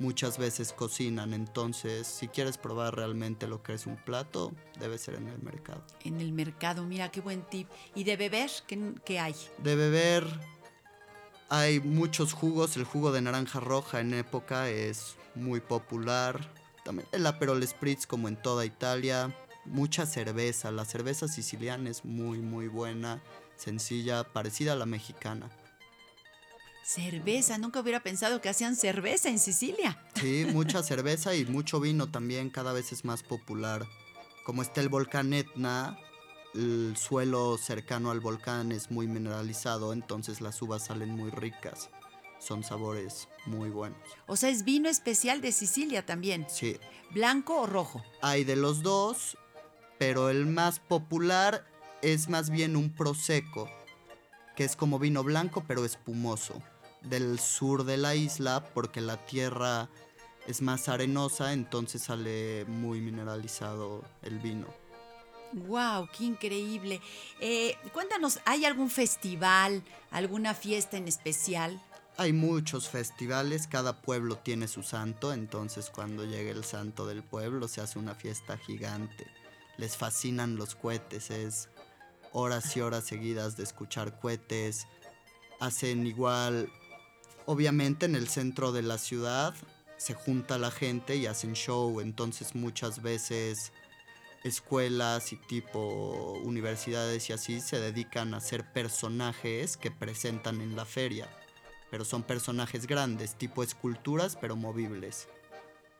muchas 0.00 0.36
veces 0.36 0.72
cocinan. 0.72 1.32
Entonces, 1.32 2.08
si 2.08 2.26
quieres 2.26 2.58
probar 2.58 2.96
realmente 2.96 3.46
lo 3.46 3.62
que 3.62 3.74
es 3.74 3.86
un 3.86 3.94
plato, 3.98 4.50
debe 4.80 4.98
ser 4.98 5.14
en 5.14 5.28
el 5.28 5.40
mercado. 5.44 5.84
En 6.02 6.20
el 6.20 6.32
mercado, 6.32 6.82
mira 6.82 7.12
qué 7.12 7.20
buen 7.20 7.42
tip. 7.42 7.68
¿Y 7.94 8.02
de 8.02 8.16
beber 8.16 8.50
qué, 8.66 8.94
qué 9.04 9.20
hay? 9.20 9.36
De 9.62 9.76
beber 9.76 10.57
hay 11.48 11.80
muchos 11.80 12.32
jugos, 12.32 12.76
el 12.76 12.84
jugo 12.84 13.12
de 13.12 13.22
naranja 13.22 13.60
roja 13.60 14.00
en 14.00 14.14
época 14.14 14.68
es 14.68 15.16
muy 15.34 15.60
popular. 15.60 16.52
También 16.84 17.08
el 17.12 17.26
Aperol 17.26 17.66
Spritz 17.66 18.06
como 18.06 18.28
en 18.28 18.36
toda 18.36 18.64
Italia. 18.64 19.34
Mucha 19.64 20.06
cerveza, 20.06 20.70
la 20.70 20.84
cerveza 20.84 21.28
siciliana 21.28 21.90
es 21.90 22.04
muy 22.04 22.38
muy 22.38 22.68
buena, 22.68 23.22
sencilla, 23.56 24.24
parecida 24.24 24.74
a 24.74 24.76
la 24.76 24.86
mexicana. 24.86 25.50
Cerveza, 26.84 27.58
nunca 27.58 27.80
hubiera 27.80 28.02
pensado 28.02 28.40
que 28.40 28.48
hacían 28.48 28.74
cerveza 28.74 29.28
en 29.28 29.38
Sicilia. 29.38 30.02
Sí, 30.14 30.46
mucha 30.52 30.82
cerveza 30.82 31.34
y 31.34 31.44
mucho 31.44 31.80
vino 31.80 32.10
también, 32.10 32.48
cada 32.48 32.72
vez 32.72 32.92
es 32.92 33.04
más 33.04 33.22
popular. 33.22 33.86
Como 34.42 34.62
está 34.62 34.80
el 34.80 34.88
volcán 34.88 35.34
Etna, 35.34 35.98
el 36.54 36.96
suelo 36.96 37.58
cercano 37.58 38.10
al 38.10 38.20
volcán 38.20 38.72
es 38.72 38.90
muy 38.90 39.06
mineralizado, 39.06 39.92
entonces 39.92 40.40
las 40.40 40.60
uvas 40.62 40.86
salen 40.86 41.10
muy 41.10 41.30
ricas. 41.30 41.90
Son 42.40 42.62
sabores 42.62 43.28
muy 43.46 43.68
buenos. 43.70 43.98
O 44.26 44.36
sea, 44.36 44.48
es 44.48 44.64
vino 44.64 44.88
especial 44.88 45.40
de 45.40 45.50
Sicilia 45.52 46.06
también. 46.06 46.46
Sí, 46.48 46.78
¿Blanco 47.10 47.62
o 47.62 47.66
rojo? 47.66 48.02
hay 48.22 48.44
de 48.44 48.54
los 48.54 48.82
dos, 48.82 49.36
pero 49.98 50.30
el 50.30 50.46
más 50.46 50.78
popular 50.78 51.66
es 52.02 52.28
más 52.28 52.50
bien 52.50 52.76
un 52.76 52.90
prosecco, 52.94 53.68
que 54.54 54.64
es 54.64 54.76
como 54.76 54.98
vino 54.98 55.24
blanco 55.24 55.64
pero 55.66 55.84
espumoso, 55.84 56.62
del 57.02 57.38
sur 57.40 57.84
de 57.84 57.96
la 57.96 58.14
isla 58.14 58.64
porque 58.72 59.00
la 59.00 59.16
tierra 59.26 59.88
es 60.46 60.62
más 60.62 60.88
arenosa, 60.88 61.52
entonces 61.52 62.02
sale 62.02 62.64
muy 62.68 63.00
mineralizado 63.00 64.04
el 64.22 64.38
vino. 64.38 64.66
¡Wow! 65.52 66.08
¡Qué 66.16 66.24
increíble! 66.24 67.00
Eh, 67.40 67.76
cuéntanos, 67.92 68.40
¿hay 68.44 68.64
algún 68.64 68.90
festival, 68.90 69.82
alguna 70.10 70.54
fiesta 70.54 70.96
en 70.96 71.08
especial? 71.08 71.82
Hay 72.16 72.32
muchos 72.32 72.88
festivales, 72.88 73.68
cada 73.68 74.02
pueblo 74.02 74.36
tiene 74.38 74.66
su 74.66 74.82
santo, 74.82 75.32
entonces 75.32 75.88
cuando 75.88 76.24
llega 76.24 76.50
el 76.50 76.64
santo 76.64 77.06
del 77.06 77.22
pueblo 77.22 77.68
se 77.68 77.80
hace 77.80 77.98
una 77.98 78.14
fiesta 78.14 78.58
gigante. 78.58 79.26
Les 79.76 79.96
fascinan 79.96 80.56
los 80.56 80.74
cohetes, 80.74 81.30
es 81.30 81.68
horas 82.32 82.76
y 82.76 82.80
horas 82.80 83.04
seguidas 83.04 83.56
de 83.56 83.62
escuchar 83.62 84.18
cohetes. 84.18 84.88
Hacen 85.60 86.06
igual, 86.06 86.70
obviamente 87.46 88.06
en 88.06 88.16
el 88.16 88.28
centro 88.28 88.72
de 88.72 88.82
la 88.82 88.98
ciudad 88.98 89.54
se 89.96 90.14
junta 90.14 90.58
la 90.58 90.70
gente 90.70 91.16
y 91.16 91.26
hacen 91.26 91.54
show, 91.54 92.00
entonces 92.00 92.54
muchas 92.54 93.02
veces 93.02 93.72
escuelas 94.44 95.32
y 95.32 95.36
tipo 95.36 96.38
universidades 96.44 97.28
y 97.30 97.32
así 97.32 97.60
se 97.60 97.80
dedican 97.80 98.34
a 98.34 98.40
ser 98.40 98.72
personajes 98.72 99.76
que 99.76 99.90
presentan 99.90 100.60
en 100.60 100.76
la 100.76 100.84
feria. 100.84 101.28
Pero 101.90 102.04
son 102.04 102.22
personajes 102.22 102.86
grandes, 102.86 103.34
tipo 103.34 103.62
esculturas 103.62 104.36
pero 104.40 104.56
movibles. 104.56 105.28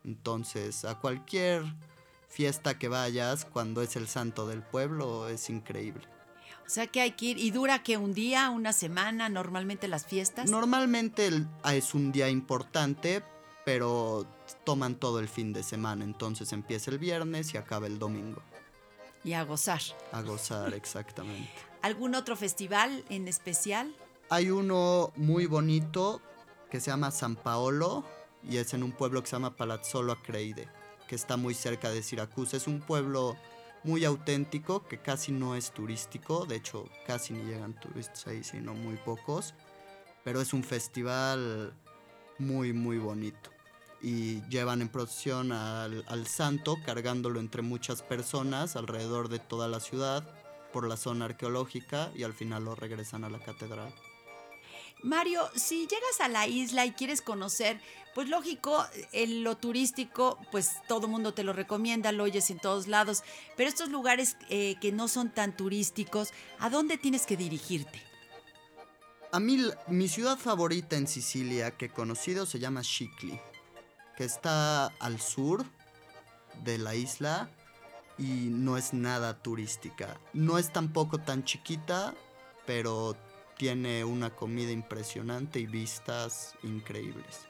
Entonces, 0.05 0.85
a 0.85 0.97
cualquier 1.01 1.63
fiesta 2.29 2.79
que 2.79 2.89
vayas, 2.89 3.45
cuando 3.45 3.83
es 3.83 3.97
el 3.97 4.07
santo 4.07 4.47
del 4.47 4.63
pueblo, 4.63 5.29
es 5.29 5.51
increíble. 5.51 6.07
O 6.67 6.71
sea 6.71 6.87
que 6.87 7.01
hay 7.01 7.13
que 7.13 7.27
ir. 7.27 7.39
¿Y 7.39 7.51
dura 7.51 7.83
que 7.83 7.97
un 7.97 8.13
día, 8.13 8.51
una 8.51 8.75
semana, 8.75 9.31
normalmente 9.31 9.89
las 9.89 10.05
fiestas? 10.05 10.51
Normalmente 10.51 11.31
ah, 11.63 11.75
es 11.75 11.95
un 11.95 12.13
día 12.13 12.29
importante, 12.29 13.23
pero 13.69 14.25
toman 14.65 14.95
todo 14.95 15.21
el 15.21 15.29
fin 15.29 15.53
de 15.53 15.63
semana. 15.63 16.03
Entonces 16.03 16.55
empieza 16.55 16.91
el 16.91 16.99
viernes 16.99 17.53
y 17.53 17.59
acaba 17.59 17.87
el 17.87 17.99
domingo. 17.99 18.41
Y 19.25 19.35
a 19.35 19.45
gozar. 19.45 19.83
A 20.11 20.23
gozar, 20.23 20.73
exactamente. 20.73 21.53
¿Algún 21.83 22.15
otro 22.15 22.35
festival 22.35 23.05
en 23.11 23.29
especial? 23.29 23.95
Hay 24.31 24.49
uno 24.49 25.13
muy 25.17 25.45
bonito 25.45 26.23
que 26.71 26.81
se 26.81 26.91
llama 26.91 27.11
San 27.11 27.37
Paolo 27.37 28.07
y 28.43 28.57
es 28.57 28.73
en 28.73 28.83
un 28.83 28.93
pueblo 28.93 29.21
que 29.21 29.29
se 29.29 29.37
llama 29.37 29.55
Palazzolo 29.55 30.13
Acreide, 30.13 30.67
que 31.07 31.15
está 31.15 31.37
muy 31.37 31.53
cerca 31.53 31.91
de 31.91 32.03
Siracusa. 32.03 32.57
Es 32.57 32.69
un 32.69 32.81
pueblo 32.81 33.37
muy 33.85 34.07
auténtico 34.07 34.89
que 34.89 34.97
casi 34.97 35.31
no 35.31 35.57
es 35.57 35.73
turístico, 35.73 36.47
de 36.47 36.57
hecho 36.57 36.89
casi 37.07 37.35
ni 37.35 37.43
llegan 37.43 37.79
turistas 37.79 38.29
ahí, 38.29 38.43
sino 38.43 38.73
muy 38.73 38.97
pocos, 38.97 39.53
pero 40.25 40.41
es 40.41 40.55
un 40.55 40.65
festival 40.65 41.75
muy 42.39 42.73
muy 42.73 42.97
bonito. 42.97 43.58
Y 44.01 44.43
llevan 44.49 44.81
en 44.81 44.89
procesión 44.89 45.53
al, 45.53 46.05
al 46.09 46.27
santo 46.27 46.77
cargándolo 46.87 47.41
entre 47.41 47.63
muchas 47.63 48.03
personas 48.03 48.77
alrededor 48.77 49.29
de 49.29 49.41
toda 49.41 49.67
la 49.67 49.81
ciudad 49.81 50.25
por 50.73 50.87
la 50.87 50.97
zona 50.97 51.25
arqueológica 51.25 52.11
y 52.15 52.23
al 52.23 52.33
final 52.33 52.65
lo 52.65 52.75
regresan 52.75 53.25
a 53.25 53.31
la 53.31 53.39
catedral. 53.39 53.93
Mario, 55.03 55.49
si 55.55 55.87
llegas 55.87 56.21
a 56.21 56.29
la 56.29 56.47
isla 56.49 56.85
y 56.85 56.93
quieres 56.93 57.23
conocer, 57.23 57.81
pues 58.15 58.29
lógico, 58.29 58.85
en 59.13 59.45
lo 59.45 59.57
turístico, 59.57 60.39
pues 60.51 60.71
todo 60.89 61.07
mundo 61.07 61.35
te 61.35 61.45
lo 61.45 61.53
recomienda, 61.53 62.11
lo 62.11 62.25
oyes 62.25 62.51
en 62.51 62.59
todos 62.59 62.89
lados, 62.89 63.23
pero 63.57 63.69
estos 63.69 63.91
lugares 63.91 64.37
eh, 64.49 64.75
que 64.81 64.91
no 64.91 65.07
son 65.07 65.33
tan 65.33 65.57
turísticos, 65.57 66.31
¿a 66.59 66.69
dónde 66.69 66.99
tienes 66.99 67.27
que 67.27 67.37
dirigirte? 67.37 68.03
A 69.31 69.39
mí, 69.39 69.63
mi 69.87 70.09
ciudad 70.09 70.37
favorita 70.37 70.97
en 70.97 71.07
Sicilia 71.07 71.77
que 71.77 71.87
he 71.87 71.91
conocido 71.91 72.45
se 72.45 72.59
llama 72.59 72.83
Scicli, 72.83 73.39
que 74.19 74.25
está 74.25 74.87
al 74.99 75.21
sur 75.21 75.65
de 76.65 76.77
la 76.77 76.97
isla 76.97 77.49
y 78.19 78.49
no 78.51 78.77
es 78.77 78.93
nada 78.93 79.41
turística. 79.41 80.19
No 80.33 80.59
es 80.59 80.73
tampoco 80.73 81.19
tan 81.19 81.45
chiquita, 81.45 82.15
pero 82.67 83.17
tiene 83.57 84.05
una 84.05 84.31
comida 84.31 84.73
impresionante 84.73 85.61
y 85.61 85.67
vistas 85.67 86.57
increíbles. 86.65 87.47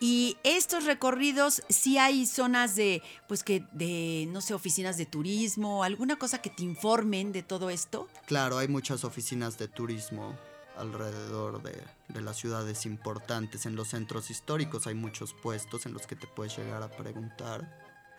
Y 0.00 0.38
estos 0.42 0.86
recorridos, 0.86 1.62
sí 1.68 1.98
hay 1.98 2.26
zonas 2.26 2.74
de, 2.74 3.00
pues 3.28 3.44
que, 3.44 3.64
de, 3.70 4.26
no 4.28 4.40
sé, 4.40 4.54
oficinas 4.54 4.96
de 4.96 5.06
turismo, 5.06 5.84
alguna 5.84 6.16
cosa 6.16 6.42
que 6.42 6.50
te 6.50 6.64
informen 6.64 7.30
de 7.30 7.44
todo 7.44 7.70
esto. 7.70 8.08
Claro, 8.26 8.58
hay 8.58 8.66
muchas 8.66 9.04
oficinas 9.04 9.56
de 9.56 9.68
turismo 9.68 10.36
alrededor 10.80 11.62
de, 11.62 11.82
de 12.08 12.20
las 12.20 12.36
ciudades 12.36 12.86
importantes. 12.86 13.66
En 13.66 13.76
los 13.76 13.88
centros 13.88 14.30
históricos 14.30 14.86
hay 14.86 14.94
muchos 14.94 15.34
puestos 15.34 15.86
en 15.86 15.92
los 15.92 16.06
que 16.06 16.16
te 16.16 16.26
puedes 16.26 16.56
llegar 16.56 16.82
a 16.82 16.90
preguntar 16.90 17.78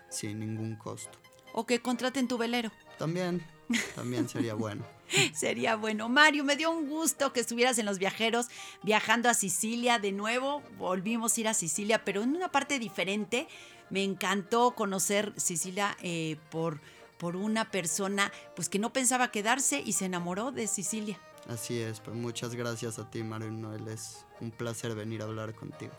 sin 0.10 0.40
ningún 0.40 0.76
costo. 0.76 1.18
O 1.54 1.66
que 1.66 1.82
contraten 1.82 2.28
tu 2.28 2.38
velero. 2.38 2.72
También, 2.98 3.46
también 3.96 4.30
sería 4.30 4.54
bueno. 4.54 4.86
Sería 5.34 5.76
bueno. 5.76 6.08
Mario, 6.08 6.46
me 6.46 6.56
dio 6.56 6.72
un 6.72 6.88
gusto 6.88 7.34
que 7.34 7.42
estuvieras 7.42 7.78
en 7.78 7.86
Los 7.86 8.00
Viajeros 8.00 8.48
viajando 8.82 9.30
a 9.30 9.34
Sicilia 9.34 10.00
de 10.00 10.14
nuevo. 10.14 10.64
Volvimos 10.78 11.36
a 11.36 11.42
ir 11.42 11.48
a 11.50 11.54
Sicilia, 11.54 12.06
pero 12.06 12.22
en 12.22 12.36
una 12.36 12.50
parte 12.52 12.80
diferente. 12.80 13.48
Me 13.90 14.06
encantó 14.06 14.72
conocer 14.72 15.34
Sicilia 15.36 15.98
eh, 16.02 16.38
por, 16.50 16.80
por 17.18 17.36
una 17.36 17.70
persona 17.72 18.32
pues 18.56 18.70
que 18.70 18.80
no 18.80 18.94
pensaba 18.94 19.32
quedarse 19.32 19.84
y 19.86 19.94
se 19.94 20.06
enamoró 20.06 20.54
de 20.54 20.68
Sicilia. 20.68 21.20
Así 21.48 21.80
es, 21.80 22.00
pues 22.00 22.16
muchas 22.16 22.56
gracias 22.56 23.00
a 23.00 23.10
ti, 23.10 23.24
Mario 23.24 23.52
Noel. 23.52 23.88
Es 23.88 24.26
un 24.40 24.52
placer 24.52 24.96
venir 24.96 25.22
a 25.22 25.26
hablar 25.26 25.54
contigo. 25.54 25.94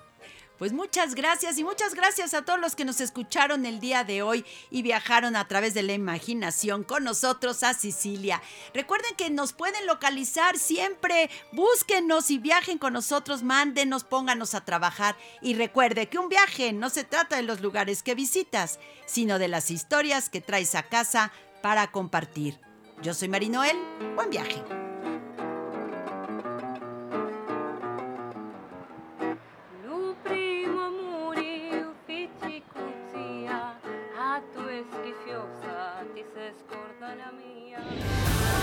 Pues 0.63 0.73
muchas 0.73 1.17
gracias 1.17 1.59
y 1.59 1.65
muchas 1.65 1.93
gracias 1.93 2.35
a 2.35 2.45
todos 2.45 2.61
los 2.61 2.77
que 2.77 2.85
nos 2.85 3.01
escucharon 3.01 3.67
el 3.67 3.81
día 3.81 4.05
de 4.05 4.23
hoy 4.23 4.45
y 4.71 4.83
viajaron 4.83 5.35
a 5.35 5.49
través 5.49 5.75
de 5.75 5.83
la 5.83 5.95
imaginación 5.95 6.85
con 6.85 7.03
nosotros 7.03 7.65
a 7.65 7.75
Sicilia. 7.75 8.41
Recuerden 8.73 9.17
que 9.17 9.29
nos 9.29 9.55
pueden 9.55 9.87
localizar 9.87 10.59
siempre, 10.59 11.31
búsquenos 11.51 12.31
y 12.31 12.39
viajen 12.39 12.79
con 12.79 12.93
nosotros, 12.93 13.43
mándenos, 13.43 14.05
pónganos 14.05 14.55
a 14.55 14.65
trabajar 14.65 15.17
y 15.41 15.55
recuerde 15.55 16.09
que 16.09 16.19
un 16.19 16.29
viaje 16.29 16.73
no 16.73 16.91
se 16.91 17.03
trata 17.03 17.35
de 17.35 17.43
los 17.43 17.61
lugares 17.61 18.05
que 18.05 18.15
visitas, 18.15 18.79
sino 19.05 19.41
de 19.41 19.49
las 19.49 19.69
historias 19.69 20.29
que 20.29 20.41
traes 20.41 20.77
a 20.77 20.85
casa 20.85 21.33
para 21.61 21.91
compartir. 21.91 22.61
Yo 23.03 23.15
soy 23.15 23.29
Marinoel, 23.29 23.77
buen 24.15 24.31
viaje. 24.31 24.63